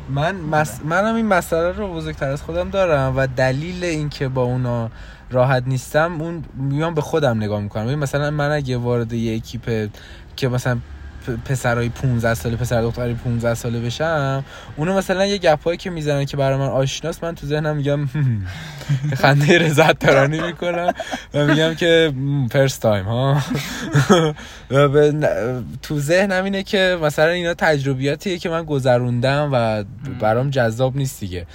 [0.10, 0.80] من مس...
[0.86, 4.90] منم این مسئله رو بزرگتر از خودم دارم و دلیل اینکه با اونا
[5.32, 7.96] راحت نیستم اون میام به خودم نگاه می‌کنم.
[7.96, 9.90] مثلا من اگه وارد یه اکیپ
[10.36, 10.78] که مثلا
[11.46, 14.46] پسرای 15 ساله پسر دختری 15 ساله بشم
[14.78, 18.10] اونو مثلا یه گپایی که می‌زنن که برای من آشناست من تو ذهنم میگم
[19.22, 20.94] خنده رضایت ترانی می‌کنم.
[21.34, 22.14] و میگم که
[22.52, 23.42] first time ها.
[25.82, 29.84] تو ذهنم اینه که مثلا اینا تجربیاتیه که من گذروندم و
[30.20, 31.46] برام جذاب نیست دیگه.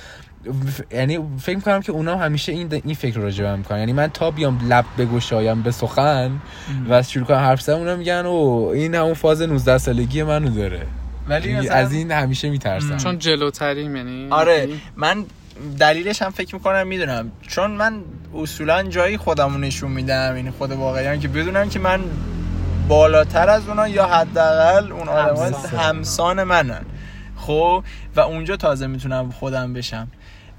[0.92, 3.78] یعنی فکر می‌کنم که اونا همیشه این این فکر رو راجع به من می‌کنن.
[3.78, 6.30] یعنی من تا بیام لب بگشایم به سخن
[6.88, 10.86] و شروع کنم حرف زدن اونا میگن او این همون فاز 19 سالگی منو داره.
[11.28, 12.96] ولی یعنی از این همیشه میترسم.
[12.96, 15.24] چون جلوتریم یعنی آره من
[15.78, 17.32] دلیلش هم فکر می‌کنم می‌دونم.
[17.48, 18.02] چون من
[18.34, 22.00] اصولا جایی خودمو نشون میدم یعنی خود واقعی که بدونم که من
[22.88, 25.80] بالاتر از اونا یا حداقل اون آدم همسان.
[25.80, 26.84] همسان منن.
[27.36, 27.84] خب؟
[28.16, 30.08] و اونجا تازه می‌تونم خودم بشم.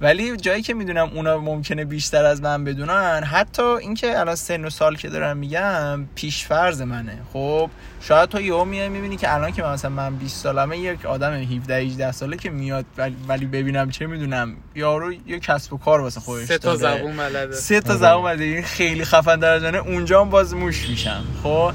[0.02, 4.70] ولی جایی که می‌دونم اونا ممکنه بیشتر از من بدونن حتی اینکه الان سن و
[4.70, 7.20] سال که دارم میگم پیش فرض منه.
[7.34, 7.70] خب
[8.02, 11.34] شاید تو یهو میای می‌بینی که الان که من مثلا من 20 سالمه یک آدم
[11.34, 16.02] 17 18 ساله که میاد ولی, ولی ببینم چه می‌دونم یارو یه کسب و کار
[16.02, 16.76] واسه خودش سه تا.
[16.76, 17.56] زبون بلده.
[17.56, 18.00] سه تا آره.
[18.00, 18.44] زبان بلده.
[18.44, 21.24] این خیلی خفن در جانه اونجا هم باز موش میشم.
[21.44, 21.72] خب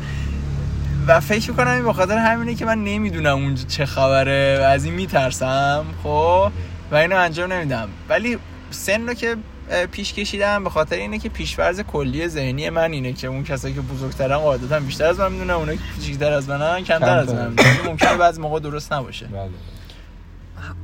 [1.06, 4.85] و فکر می‌کنم این به خاطر همینه که من نمی‌دونم اونجا چه خبره و از
[4.85, 5.85] این میترسم.
[6.02, 6.52] خب
[6.92, 7.88] و اینو انجام نمیدم.
[8.09, 8.38] ولی
[8.70, 9.37] سن رو که
[9.92, 13.81] پیش کشیدم به خاطر اینه که پیشورز کلی ذهنی من اینه که اون کسایی که
[13.81, 17.35] بزرگترن قاعدتا بیشتر از من می‌دونن اونایی که کوچیک‌تر از منن کمتر از.
[17.35, 19.28] من می‌دونن ممکنه بعضی موقع درست نباشه.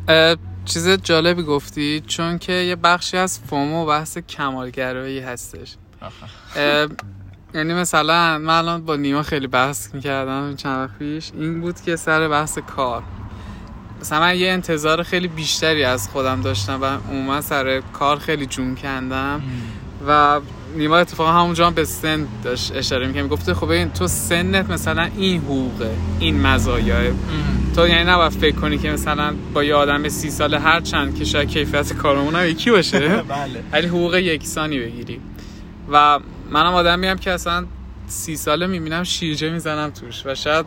[0.08, 0.36] بله.
[0.64, 5.76] چیز جالبی گفتی چون که یه بخشی از فومو بحث کمالگرایی هستش.
[7.54, 11.30] یعنی مثلا من الان با نیما خیلی بحث می‌کردم چند وقت پیش.
[11.34, 13.02] این بود که سر بحث کار.
[14.00, 18.74] مثلا من یه انتظار خیلی بیشتری از خودم داشتم و عموما سر کار خیلی جون
[18.74, 19.42] کندم.
[20.08, 20.40] و
[20.76, 25.08] نیما اتفاقا همونجا هم به سن داشت اشاره می‌کنه می‌گفته خب این تو سنت مثلا
[25.16, 27.14] این حقوقه این مزایاه
[27.76, 31.24] تو یعنی نباید فکر کنی که مثلا با یه آدم سی ساله هر چند که
[31.24, 32.98] شاید کیفیت کارمون هم یکی باشه.
[33.08, 33.62] بله.
[33.72, 35.20] ولی حقوق یکسانی بگیری.
[35.92, 36.18] و
[36.50, 37.66] منم آدمی هم که اصلا
[38.06, 40.26] سی ساله می‌بینم شیرجه می‌زنم توش.
[40.26, 40.66] و شاید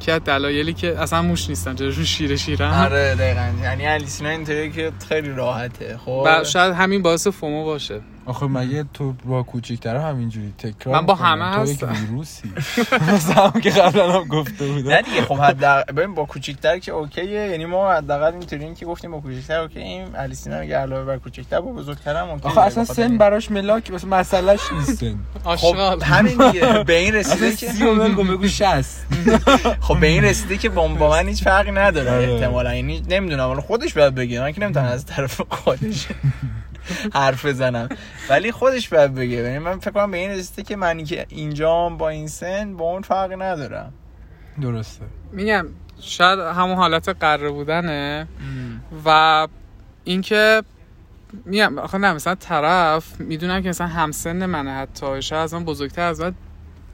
[0.00, 3.52] یکی از دلایلی که اصلا موش نیستم جلوشون شیره شیرم آره دقیقا.
[3.62, 8.00] یعنی الیسینا اینطوریه که خیلی راحته خب؟ و شاید همین باعث فومو باشه.
[8.28, 11.92] آخه مگه تو با کوچیک‌تر همینجوری تکرار من با؟ همه تو یک هستم.
[11.92, 12.52] ویروسی.
[13.14, 14.90] مثلا هم که قبلا هم گفته بودم.
[14.90, 17.24] نه دیگه خب حداقل ببین با کوچیک‌تر که اوکیه.
[17.24, 21.72] یعنی ما حداقل اینطوریم که گفتیم با کوچیک‌تر اوکییم الیسینا میگه علاوه بر کوچیک‌تر با
[21.72, 22.50] بزرگتر هم اوکیه.
[22.50, 25.18] آخه اصلا سن این- براش ملاک مثلا مسئلهش نیست سن
[25.56, 26.84] خب همین دیگه.
[26.84, 29.06] به این رسیده که سی و ول کن بگو 60
[29.80, 32.32] خب به این رسیده که با, با من هیچ فرقی نداره آره.
[32.32, 32.74] احتمالا.
[32.74, 34.40] یعنی نمی‌دونم خودش باید بگه.
[34.40, 36.06] من که نمی‌تونم از طرف خودش
[37.14, 37.88] حرف بزنم.
[38.28, 39.36] ولی خودش باید بگه.
[39.36, 42.84] یعنی من فکر کنم به این رسیده که منی که اینجام با این سن با
[42.84, 43.92] اون فرقی ندارم.
[44.60, 45.04] درسته.
[45.32, 45.66] میگم
[46.00, 48.28] شاید همون حالت قره بودنه
[49.04, 49.48] و
[50.04, 50.62] اینکه
[51.44, 55.22] میگم آخه نه مثلا طرف می‌دونم که مثلا همسن منه حتی.
[55.22, 56.34] شاید از من بزرگتر از من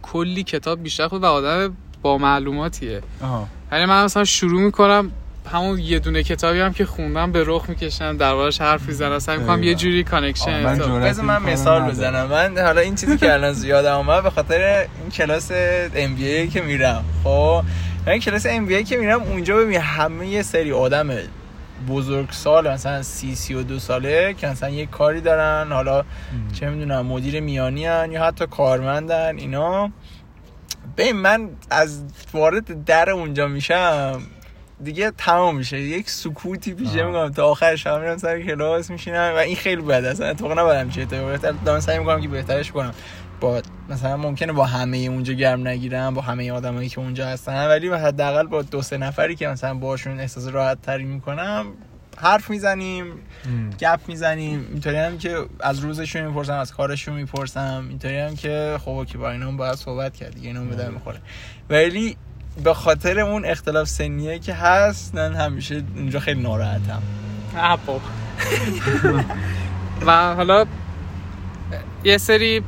[0.02, 3.02] کلی کتاب بیشتر خونده و آدم با معلوماتیه.
[3.72, 5.10] یعنی من مثلا شروع می‌کنم
[5.52, 9.62] همون یه دونه کتابی هم که خوندم به رخ می‌کشم دربارش حرف می‌زنم سعی می‌کنم
[9.62, 9.74] یه.
[9.74, 11.90] جوری connection من من مثال.
[11.90, 12.26] بزنم.
[12.26, 15.50] من حالا این چیزی که الان زیاد اومد به خاطر این کلاس
[15.94, 17.04] MBA که میرم.
[17.24, 17.64] خب
[18.06, 21.10] من این کلاس ام بی که میرم اونجا ببین همه یه سری آدم
[21.88, 26.04] بزرگ سال مثلا سی سی و دو ساله که مثلا یه کاری دارن حالا
[26.52, 29.90] چه می‌دونم مدیر میانی هن یا حتی کارمندن اینا.
[30.96, 32.02] ببین من از
[32.32, 34.22] وارد در اونجا میشم
[34.82, 35.80] دیگه تمام میشه.
[35.80, 37.04] یک سکوتی پیشه.
[37.04, 37.32] می‌کنم.
[37.32, 41.02] تا آخر شب میرم سر کلاس میشینم و این خیلی بده اصلا اتفاقا نباید چه
[41.02, 42.94] اتفاقی بهتر دارم سعی می‌کنم که بهترش کنم.
[43.40, 47.66] با مثلا ممکنه با همه اونجا گرم نگیرم با همه آدمایی که اونجا هستن.
[47.66, 51.66] ولی حداقل با دو سه نفری که مثلا باشون احساس راحت تری می‌کنم
[52.16, 53.06] حرف می‌زنیم.
[53.80, 54.66] گپ می‌زنیم.
[54.72, 57.86] اینطوری هم که از روزشون می‌پرسم از کارشون می‌پرسم.
[57.88, 60.34] اینطوری هم که خب که با اینا هم باید صحبت کرد.
[60.34, 61.18] دیگه اینا هم به در می‌خوره.
[61.70, 62.16] ولی
[62.62, 67.02] به خاطر اون اختلاف سنیه که هست من همیشه اینجا خیلی ناراحتم.
[67.56, 68.00] اپو
[70.06, 70.66] و حالا
[72.04, 72.62] یه سری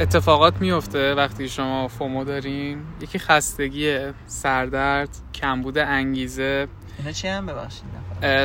[0.00, 2.78] اتفاقات میفته وقتی شما فومو دارین.
[3.00, 6.68] یکی خستگیه سردرد کمبود انگیزه.
[6.98, 7.84] اینا چی هم ببخشید؟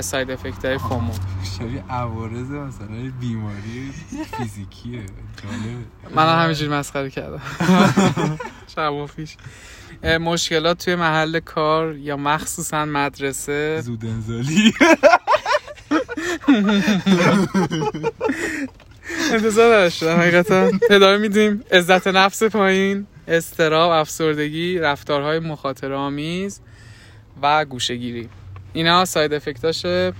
[0.02, 1.14] ساید افکت های فومو.
[1.60, 3.92] شبیه عوارض مثلا بیماری
[4.38, 5.06] فیزیکیه.
[6.16, 7.42] من هم همینجوری مسخره کردم.
[8.78, 9.38] ماه پیش.
[10.06, 13.82] مشکلات توی محل کار یا مخصوصا مدرسه.
[13.82, 14.74] زود انزالی.
[19.32, 20.72] انتظار نداشتم حقیقتا.
[20.90, 21.64] ادامه میدیم.
[21.72, 23.08] عزت نفس پایین.
[23.28, 26.62] استراب افسردگی رفتارهای مخاطره آمیز
[27.42, 28.30] و گوشگیری
[28.74, 30.14] اینا ساید افکتاشه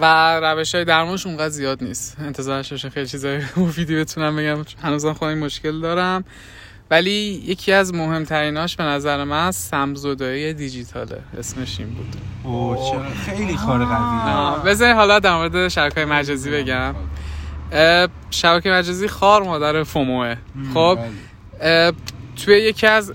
[0.00, 2.16] و روش های درمانش اونقدر زیاد نیست.
[2.18, 4.64] انتظار داشته خیلی چیزای مفیدی بتونم بگم.
[4.82, 6.24] هنوزم خودم مشکل دارم.
[6.90, 11.18] ولی یکی از مهمتریناش به نظر من سمزدایی دیجیتاله.
[11.38, 12.16] اسمش این بود.
[12.44, 14.34] اوه چرا؟ خیلی کار قویه.
[14.36, 16.94] آه، بذارین حالا در مورد شبکه مجازی بگم.
[18.30, 20.36] شبکه مجازی خار مادر فوموه.
[20.74, 20.98] خب
[21.60, 21.92] اه،
[22.36, 23.12] توی یکی از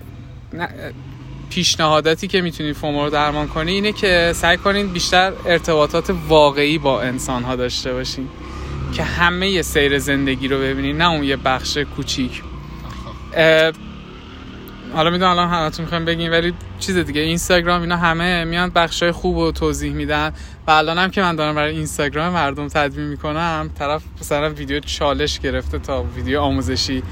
[1.49, 7.01] پیشنهاداتی که می‌تونید فومو رو درمان کنی اینه که سعی کنین بیشتر ارتباطات واقعی با
[7.01, 8.27] انسان ها داشته باشین.
[8.93, 12.43] که همه سیر زندگی رو ببینین نه اون یه بخش کوچیک.
[14.94, 19.38] حالا می‌دونم الان همتون می‌خوایم بگین ولی چیز دیگه اینستاگرام اینا همه میان بخشای خوب
[19.38, 20.34] رو توضیح میدن
[20.67, 25.39] و الان هم که من دارم برای اینستاگرام مردم تدوین می‌کنم طرف مثلا ویدیو چالش
[25.39, 27.04] گرفته تا ویدیو آموزشی.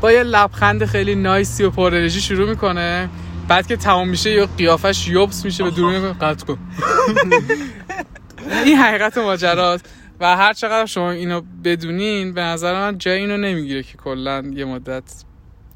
[0.00, 3.08] با یه لبخند خیلی نایسی و پر شروع می‌کنه.
[3.48, 6.58] بعد که تمام میشه یا قیافش یوبس میشه به میگه قطع کن.
[8.64, 9.88] این حقیقت ماجراست.
[10.20, 14.64] و هر چقدر شما اینو بدونین به نظر من جای اینو نمی‌گیره که کلا یه
[14.64, 15.02] مدت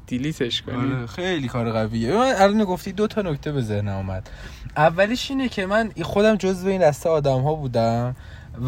[0.07, 0.93] دیلیتش کنی.
[0.93, 2.13] آره خیلی کار قویه.
[2.13, 4.29] من الان گفتی دو تا نکته به ذهنم اومد.
[4.77, 8.15] اولیش اینه که من خودم جزو این دسته آدم ها بودم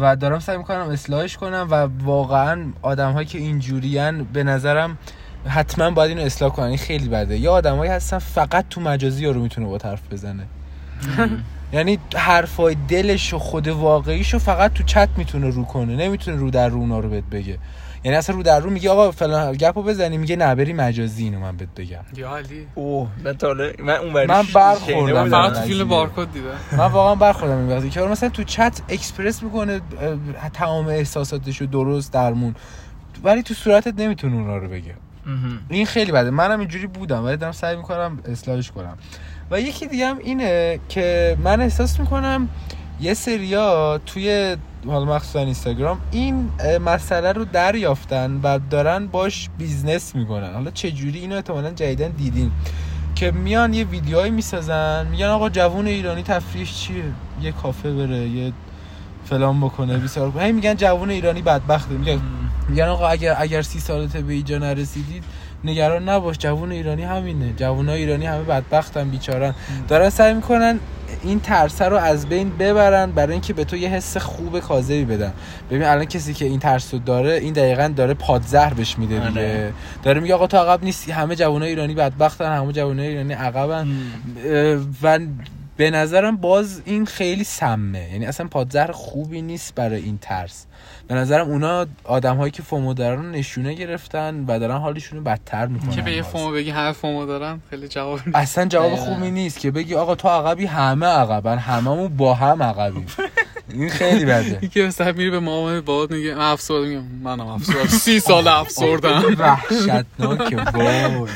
[0.00, 4.98] و دارم سعی می‌کنم اصلاحش کنم و واقعا آدم هایی که اینجورین به نظرم
[5.46, 6.66] حتما باید اینو اصلاح کنن.
[6.66, 7.38] این خیلی بده.
[7.38, 10.46] یا آدمایی هستن فقط تو مجازی رو می‌تونه با حرف بزنه.
[11.72, 15.96] یعنی حرفای دلش و خود واقعیشو فقط تو چت می‌تونه رو کنه.
[15.96, 17.58] نمی‌تونه رو در رو اونا رو بهت بگه.
[18.04, 21.40] یعنی اصلا رو در رو میگه آقا فلان گپو بزنی میگه نه بری مجازی اینو
[21.40, 21.98] من بهت بگم.
[22.16, 22.66] یا علی.
[22.74, 25.30] اوه من تا حالا- من اون من برخوردم.
[25.30, 25.60] فقط تو.
[25.60, 26.46] فیلم بارکد دیدم.
[26.78, 29.80] من واقعا برخوردم این وقتی که مثلا تو چت اکسپرس می‌کنه
[30.52, 32.54] تمام احساساتشو درست درمون.
[33.24, 34.94] ولی تو صورتت نمی‌تونه اونا رو بگه.
[35.68, 36.30] این خیلی بده.
[36.30, 38.98] منم اینجوری بودم ولی دارم سعی می‌کنم اصلاحش کنم.
[39.50, 42.48] و یکی دیگه هم اینه که من احساس می‌کنم
[43.00, 44.56] یه سریا توی
[44.86, 46.50] حالا مخصوصا اینستاگرام این
[46.84, 50.54] مسئله رو دریافتن و دارن باش بیزنس می‌کنن.
[50.54, 52.50] حالا چه جوری اینو احتمالاً جدیدن دیدین.
[53.14, 57.04] که میان یه ویدیوهایی می‌سازن میگن آقا جوون ایرانی تفریح چیه؟
[57.42, 58.52] یه کافه بره یه
[59.24, 61.94] فلان بکنه بیسار هی میگن جوون ایرانی بدبخته.
[61.94, 62.20] میگن
[62.68, 65.24] میگن آقا اگر اگر سی سالته به اینجا نرسیدید
[65.64, 66.36] نگران نباش.
[66.38, 67.52] جوون ایرانی همینه.
[67.56, 69.54] جوون ایرانی همه بدبختن بیچارن.
[69.88, 70.78] دارن سعی می‌کنن
[71.22, 75.32] این ترسه رو از بین ببرن برای اینکه به تو یه حس خوب کاذبی بدن.
[75.70, 79.30] ببین الان کسی که این ترس رو داره این دقیقا داره پادزهر بهش میده دیگه.
[79.30, 79.72] آره.
[80.02, 83.88] داره میگه آقا تو عقب نیستی همه جوانای ایرانی بدبختن همه جوانای ایرانی عقبن.
[85.02, 85.18] و
[85.76, 88.08] به نظرم باز این خیلی سمه.
[88.12, 90.66] یعنی اصلا پادزهر خوبی نیست برای این ترس.
[91.10, 95.66] به نظرم اونا آدم هایی که فومو دارن نشونه گرفتن و دارن حالشون رو بدتر
[95.66, 96.22] می‌کنن که به یه.
[96.22, 98.94] فومو بگی همه فومو دارن خیلی جواب اصلا جواب.
[98.94, 103.06] خوبی نیست که بگی آقا تو عقبی همه عقبن هممون با هم عقبیم.
[103.72, 104.68] این خیلی بده.
[104.74, 107.86] که مثلا میری به مامان بابات میگه من افسردم میگم منم افسردم.
[107.86, 109.36] سی سال افسردم.
[109.38, 111.26] وحشتناکه وای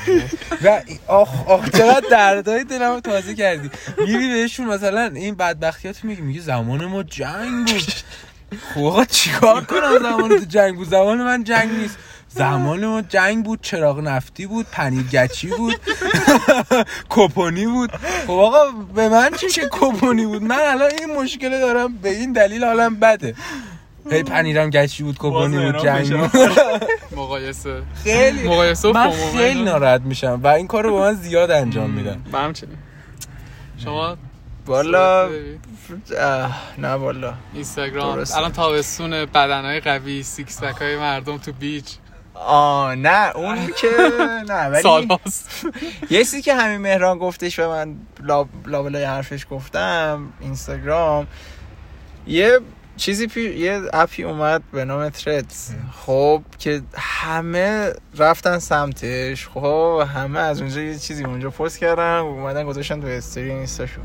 [0.64, 3.70] و آخ آخ چقدر دردای دلمو تازه کردی.
[3.98, 7.92] میری بهشون مثلا این بدبختیات میگی میگه زمان ما جنگ بود.
[8.74, 10.88] خب آقا چیکار کنم؟ زمان تو جنگ بود.
[10.88, 11.98] زمان من جنگ نیست.
[12.28, 15.74] زمان ما جنگ بود چراغ نفتی بود پنیر گچی بود.
[17.10, 17.90] کپونی بود.
[18.26, 18.58] خب آقا
[18.94, 21.96] به من چی چه کپونی بود؟ من الان این مشکل دارم.
[21.96, 23.34] به این دلیل حالم بده.
[24.10, 26.30] هی پنیرم گچی بود کپونی بود جنگ بود.
[27.16, 27.82] مقایسه.
[28.04, 28.48] خیلی.
[28.48, 32.22] مقایسه من خیلی ناراحت میشم و این کار رو با من زیاد انجام میدن.
[32.32, 32.76] به همچنین.
[33.84, 34.16] شما
[34.66, 35.28] والا
[36.78, 37.34] نه والا.
[37.52, 38.24] اینستاگرام.
[38.36, 41.96] الان تابستون بدنهای قوی سیکس های مردم تو بیچ.
[42.34, 43.88] آه نه اون که
[44.48, 45.08] نه ولی
[46.10, 51.26] یه چیزی که همین مهران گفتش و من لا- لابلای حرفش گفتم اینستاگرام.
[52.26, 52.60] یه
[52.96, 53.40] چیزی پی...
[53.40, 55.70] یه اپی اومد به نام تردز
[56.06, 59.48] خب که همه رفتن سمتش.
[59.48, 64.04] خب همه از اونجا یه چیزی اونجا پست کردن و اومدن گذاشتن تو استوری اینستاشون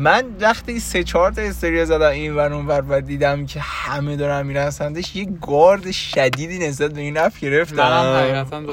[0.00, 4.16] من وقتی سه چهار تا استوری زدم این ور اون ور و دیدم که همه
[4.16, 7.76] دارن میرن سمتش یه گارد شدیدی نسبت به این اپ گرفتم.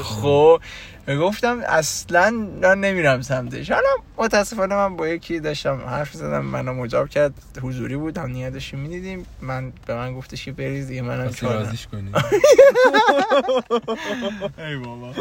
[0.03, 0.61] خب
[1.15, 2.30] گفتم اصلا
[2.62, 3.72] من نمیرم سمتش.
[3.72, 7.34] حالا متاسفانه من با یکی داشتم حرف زدم منو مجاب کرد.
[7.62, 9.26] حضوری بود هم داشتیم می‌دیدیم.
[9.41, 12.12] من به من گفتش که بریز دیگه منم رازیش کنی.
[14.58, 15.13] ای بابا.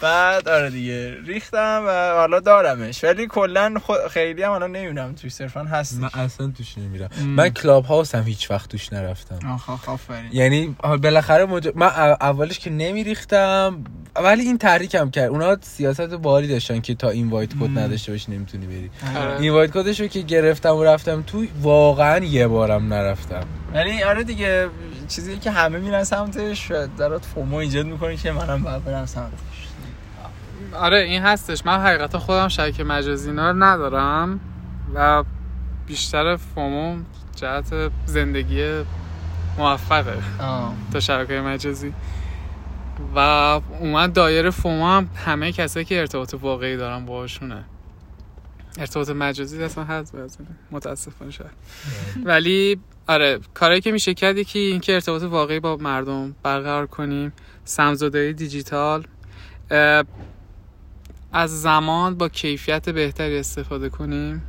[0.00, 3.04] بعد آره دیگه ریختم و حالا دارمش.
[3.04, 7.08] ولی کلا خو- خیلی هم الان نمی‌دونم توی صرفا هست من اصلا توش نمیرم.
[7.26, 9.38] من کلاب هاوس هم هیچ وقت توش نرفتم.
[9.86, 10.28] آفرین.
[10.32, 11.44] یعنی بالاخره.
[11.74, 11.86] من
[12.20, 13.84] اولش که نمیریختم
[14.16, 14.58] ولی این
[15.00, 15.30] تحریکم کرد.
[15.30, 18.90] اونا سیاست باری داشتن که تا این invite code نداشته باشی نمی‌تونی بری.
[19.16, 19.40] آره.
[19.40, 23.44] این invite code ش رو که گرفتم و رفتم تو واقعا یه بارم نرفتم.
[23.74, 24.68] ولی آره دیگه
[25.08, 29.38] چیزی که همه میرن سمتش و برات FOMO ایجاد می‌کنه که منم باید برم سمتش.
[30.74, 31.66] آره این هستش.
[31.66, 34.40] من حقیقتا خودم شبکه مجازی اینا رو ندارم
[34.94, 35.24] و
[35.86, 36.96] بیشتر فومو
[37.36, 38.84] جهت زندگی
[39.58, 40.18] موفقه
[40.92, 41.92] تا شبکه مجازی.
[43.14, 43.18] و
[43.80, 47.64] اومد دایره فومو هم همه کسایی که ارتباط واقعی دارن باهاشونه.
[48.78, 50.14] ارتباط مجازی اصلا هست
[50.70, 51.50] متاسفانه شاید.
[52.24, 57.32] ولی آره کارهایی که میشه کرد یکی اینکه ارتباط واقعی با مردم برقرار کنیم.
[57.64, 59.06] سمزدایی دیجیتال.
[61.32, 64.42] از زمان با کیفیت بهتری استفاده کنیم.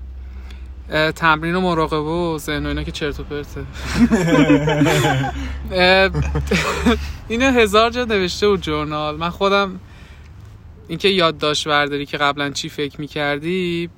[1.16, 3.66] تمرین و مراقبه و ذهن و اینا که چرت و پرته.
[7.28, 9.18] اینو هزار جا نوشته بود جورنال.
[9.18, 9.80] من خودم
[10.88, 13.90] اینکه یادداشت برداری که قبلا چی فکر می‌کردی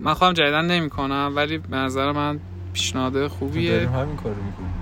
[0.00, 2.40] من خودم جدیدن نمی کنم ولی به نظر من
[2.72, 3.88] پیشنهاد خوبیه.
[3.88, 4.74] همین کارو می‌کنیم.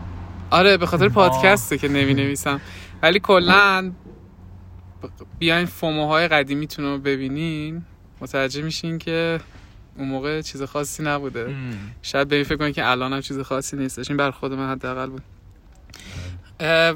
[0.51, 2.61] آره به خاطر پادکسته که نمی نویسم
[3.03, 3.93] ولی کلا
[5.39, 7.83] بیاین فوموهای قدیمیتون رو ببینین.
[8.21, 9.41] متوجه میشین که
[9.99, 11.55] اون موقع چیز خاصی نبوده.
[12.03, 14.71] شاید به این فکر کنید که الان هم چیز خاصی نیستش این بر خود من
[14.71, 15.23] حداقل بود.
[16.61, 16.95] اه،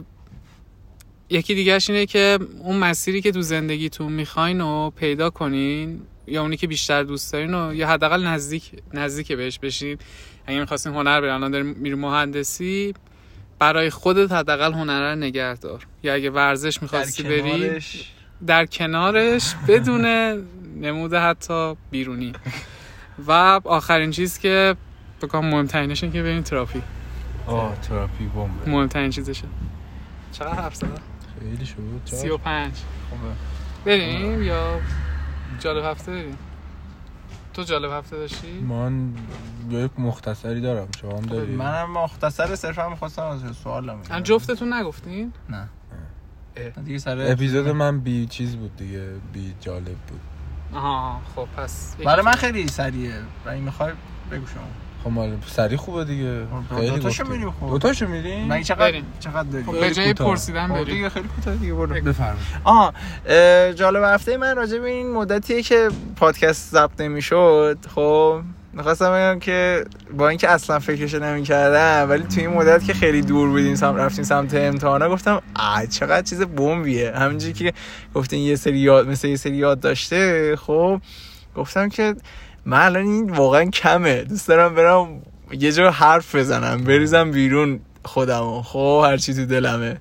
[1.30, 6.56] یکی دیگهش اینه که اون مسیری که تو زندگیتون می‌خواین و پیدا کنین یا اونی
[6.56, 9.98] که بیشتر دوست دارین و یا حداقل نزدیک نزدیک بهش بشین.
[10.46, 12.94] اگه می‌خواستین هنر برین الان داری میری مهندسی
[13.58, 15.86] برای خودت حداقل هنر رو نگه دار.
[16.02, 17.80] یا اگه ورزش می‌خواستی بری
[18.46, 20.04] در کنارش بدون
[20.80, 22.32] نمود حتی بیرونی.
[23.26, 23.32] و
[23.64, 24.76] آخرین چیز که
[25.22, 26.82] بکنم مهمترینش اینه که برین تراپی
[27.46, 29.44] آه تراپی بمب مهمترین چیزشه.
[30.32, 30.90] چقدر حرف زدم؟
[31.40, 31.76] خیلی شد.
[32.04, 32.72] سی و پنج.
[33.84, 34.80] بریم یا
[35.60, 36.38] جالب هفته بریم؟
[37.54, 39.14] تو جالب هفته داشتی؟ من
[39.70, 45.32] یک مختصری دارم شما هم داری منم مختصر صرفا می‌خواستم از سوال هم جفتتون نگفتین؟
[45.50, 45.68] نه.
[46.56, 46.84] اه.
[46.84, 50.20] دیگه سر اپیزود من بی چیز بود دیگه بی جالب بود.
[50.74, 53.14] آها خب پس برای من خیلی سریعه.
[53.46, 53.92] و این می‌خوای
[54.32, 54.62] بگو شما.
[55.04, 56.46] خب مال سری خوبه دیگه.
[56.76, 57.36] خیلی دوتاشو گفتیم.
[57.36, 57.70] میریم خب.
[57.70, 59.04] دوتاشو میریم من چقدر بریم.
[59.20, 60.28] چقدر داری؟ خب به جای کوتاه.
[60.28, 60.84] پرسیدن خب بریم.
[60.84, 61.86] دیگه خیلی کوتاه دیگه برو.
[61.86, 62.46] بفرمایید.
[62.64, 62.94] آه
[63.26, 68.42] اه، جالب هفته من راجع به این مدتیه که پادکست ضبط نمی‌شد خب؟
[68.72, 69.84] می‌خواستم بگم که
[70.16, 74.24] با اینکه اصلا فکرش نمی‌کردم ولی توی این مدت که خیلی دور بودیم سم رفتیم
[74.24, 77.12] سمت امتحانا گفتم آ چقدر چیز بمبیه.
[77.12, 77.72] همینجوری که
[78.14, 81.00] گفتین یه سری یاد مثل یه سری یاد داشته خب
[81.56, 82.14] گفتم که
[82.64, 84.24] من الان این واقعا کمه.
[84.24, 88.62] دوست دارم برم یه جا حرف بزنم بریزم بیرون خودمو.
[88.62, 90.00] خب هرچی تو دلمه.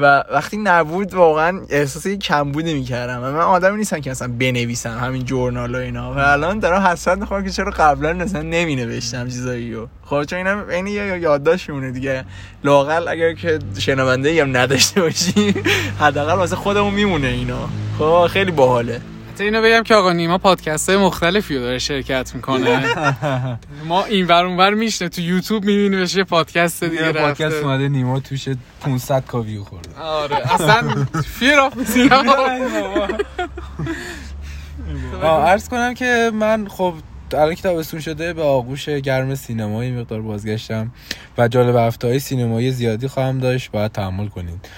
[0.00, 3.22] و وقتی نبود واقعا احساس یه کمبودی می‌کردم.
[3.22, 6.12] و من آدمی نیستم که اصلا بنویسم همین جورنال و اینا.
[6.14, 9.88] و الان دارم حسرت می‌خورم که چرا قبلا نمی نوشتم چیزایی رو.
[10.04, 12.24] خب چون اینم این یه یادداشت میمونه دیگه.
[12.64, 15.54] لاقل اگر که شنونده هم نداشته باشی
[16.00, 17.68] حداقل واسه خودمون میمونه اینا.
[17.98, 19.00] خب خیلی باحاله.
[19.40, 22.94] حتی اینو بگم که آقا نیما پادکست های مختلفی رو داره شرکت می‌کنه.
[23.88, 27.40] ما این ور اون ور میشنه تو یوتیوب می‌بینی بهش یه پادکست دیگه یه پادکست
[27.40, 28.48] رفته اومده نیما توش
[28.80, 30.00] 500 K view خورده.
[30.00, 31.72] آره اصلا fear of
[35.22, 36.94] آه، عرض کنم که من خب
[37.34, 40.92] الان که تابستون شده به آغوش گرم سینما یه مقدار بازگشتم
[41.38, 44.68] و جالب هفته های سینمایی زیادی خواهم داشت باید تحمل کنید.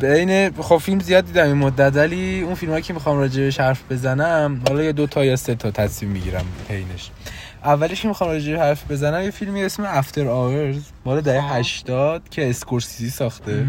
[0.00, 4.62] بین خب فیلم زیاد دیدم این مدت ولی اون فیلم که می‌خوام راجبش حرف بزنم
[4.68, 7.10] حالا یه دو تا یا سه تا تصمیم می‌گیرم بینش
[7.66, 11.56] اولش که می‌خوام راجبش حرف بزنم یه فیلمی اسم After Hours مال دهه آه.
[11.56, 13.66] 80 که اسکورسیزی ساخته.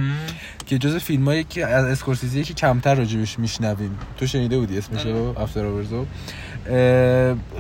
[0.65, 3.97] که جز فیلمایی که از اسکورسیزی که کمتر راجبش میشنویم.
[4.17, 6.05] تو شنیده بودی اسمشو After Hours و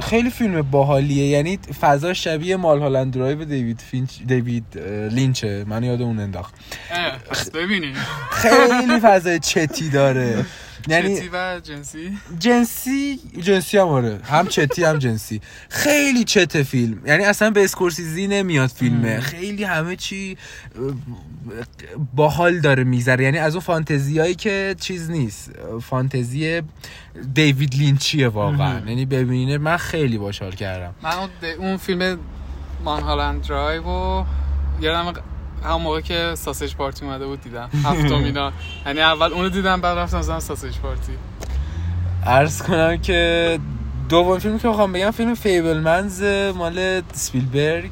[0.01, 1.27] خیلی فیلم باحالیه.
[1.27, 4.77] یعنی فضا شبیه Mulholland Drive دیوید فینچ دیوید
[5.11, 5.65] لینچه.
[5.67, 6.53] من یاد اون انداخت.
[7.29, 7.93] پس ببینیم.
[8.31, 10.45] خیلی فضای چتی داره.
[10.87, 14.19] یعنی چتی و جنسی؟ جنسی جنسی هم آره.
[14.23, 15.41] هم چتی هم جنسی.
[15.69, 17.05] خیلی چت فیلم.
[17.05, 20.37] یعنی اصلا به اسکورسیزی نمیاد فیلمه خیلی همه چی
[22.15, 25.51] باحال داره می‌ذاره یعنی از اون فانتزیایی که چیز نیست.
[25.81, 26.61] فانتزی
[27.33, 28.79] دیوید لینچیه واقعا.
[28.79, 30.95] یعنی ببینه من خیلی باحال کردم.
[31.03, 31.11] من
[31.59, 32.19] اون, فیلم
[32.83, 34.23] Mulholland Drive
[34.81, 35.13] یادم
[35.63, 37.69] همون موقع که Sausage Party اومده بود دیدم.
[37.83, 38.51] هفتم اینا.
[38.85, 41.11] یعنی اول اونو دیدم بعد رفتم زدم Sausage Party.
[42.25, 43.59] عرض کنم که
[44.09, 46.23] دوم فیلمی که می‌خوام بگم فیلم Fabelmans
[46.55, 47.91] مال سپیلبرگ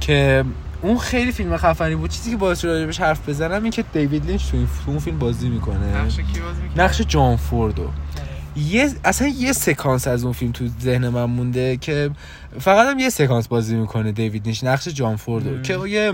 [0.00, 0.44] که
[0.82, 2.10] اون خیلی فیلم خفنی بود.
[2.10, 5.48] چیزی که باعث شد راجبش حرف بزنم این که دیوید لینچ تو این فیلم بازی
[5.48, 5.96] می‌کنه.
[5.96, 7.90] نقش کی بازی می‌کرد؟ نقش جان فوردو.
[8.56, 12.10] یه اصلا یه سکانس از اون فیلم تو ذهن من مونده که
[12.60, 14.64] فقط هم یه سکانس بازی می‌کنه دیوید لینچ.
[14.64, 15.62] نقش جان فوردو.
[15.62, 16.12] که یه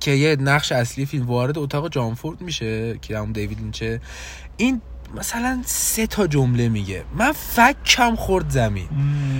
[0.00, 4.00] که یه نقش اصلی فیلم وارد اتاق جان فورد میشه که همون دیوید لینچه.
[4.56, 4.80] این
[5.14, 7.04] مثلا سه تا جمله میگه.
[7.14, 8.88] من فکم خورد زمین.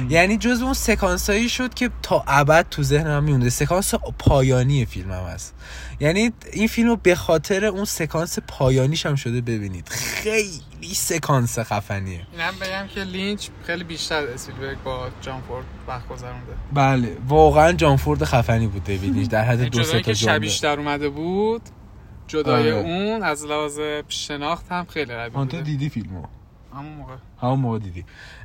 [0.09, 3.51] یعنی جز اون سکانس هایی شد که تا ابد تو ذهن من میمونده.
[3.51, 5.55] سکانس پایانی فیلم هم هست.
[6.01, 9.89] یعنی این فیلم رو به خاطر اون سکانس پایانیش هم شده ببینید.
[9.89, 12.27] خیلی سکانس خفنیه.
[12.33, 16.53] اینم بگم که لینچ خیلی بیشتر اسپیلبرگ با جان فورد وقت گذرونده.
[16.73, 19.31] بله واقعا جان فورد خفنی بود دیوید.
[19.31, 20.35] در حد دو سه تا جمله.
[20.35, 21.63] شبیش در اومده بود
[22.33, 22.83] جدای آره.
[22.83, 25.61] اون از لحاظ شناخت هم خیلی قوی تو بوده.
[25.61, 26.23] دیدی فیلمو؟
[26.77, 27.15] همون موقع.
[27.43, 28.05] همون موقع دیدی.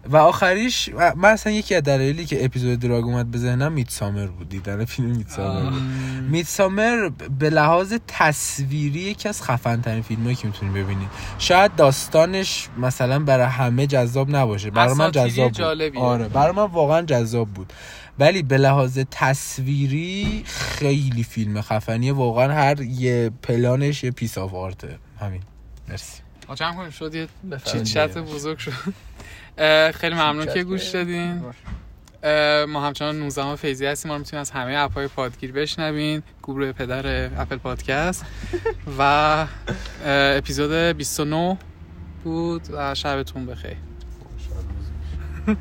[0.09, 4.25] و آخریش من اصلا یکی از دلایلی که اپیزود دراگ اومد به ذهنم میت سامر
[4.25, 4.49] بود.
[4.49, 5.81] دیدن فیلم میت سامر بود.
[6.30, 7.09] Midsommar
[7.39, 11.09] به لحاظ تصویری یکی از خفن ترین فیلم هایی که می‌تونی ببینید
[11.39, 14.71] شاید داستانش مثلا برای همه جذاب نباشه.
[14.71, 15.97] برای من جذاب بود.
[15.97, 17.73] آره برای من واقعا جذاب بود.
[18.20, 22.13] ولی به لحاظ تصویری خیلی فیلم خفنیه.
[22.13, 25.41] واقعا هر یه پلانش یه piece of art ه همین.
[25.89, 26.22] مرسی.
[26.55, 27.28] جمع کنیم؟ شد یه.
[27.84, 28.72] چیت بزرگ شد.
[29.91, 31.41] خیلی ممنون که گوش دادین.
[32.68, 34.09] ما همچنان 19 فیزی هستیم.
[34.09, 36.24] ما رو می‌تونید از همه اپهای پادگیر بشنوین.
[36.43, 38.26] گروه پدر اپل پادکست.
[38.99, 39.47] و
[40.05, 41.57] اپیزود 29
[42.24, 43.78] بود و شبتون بخیر.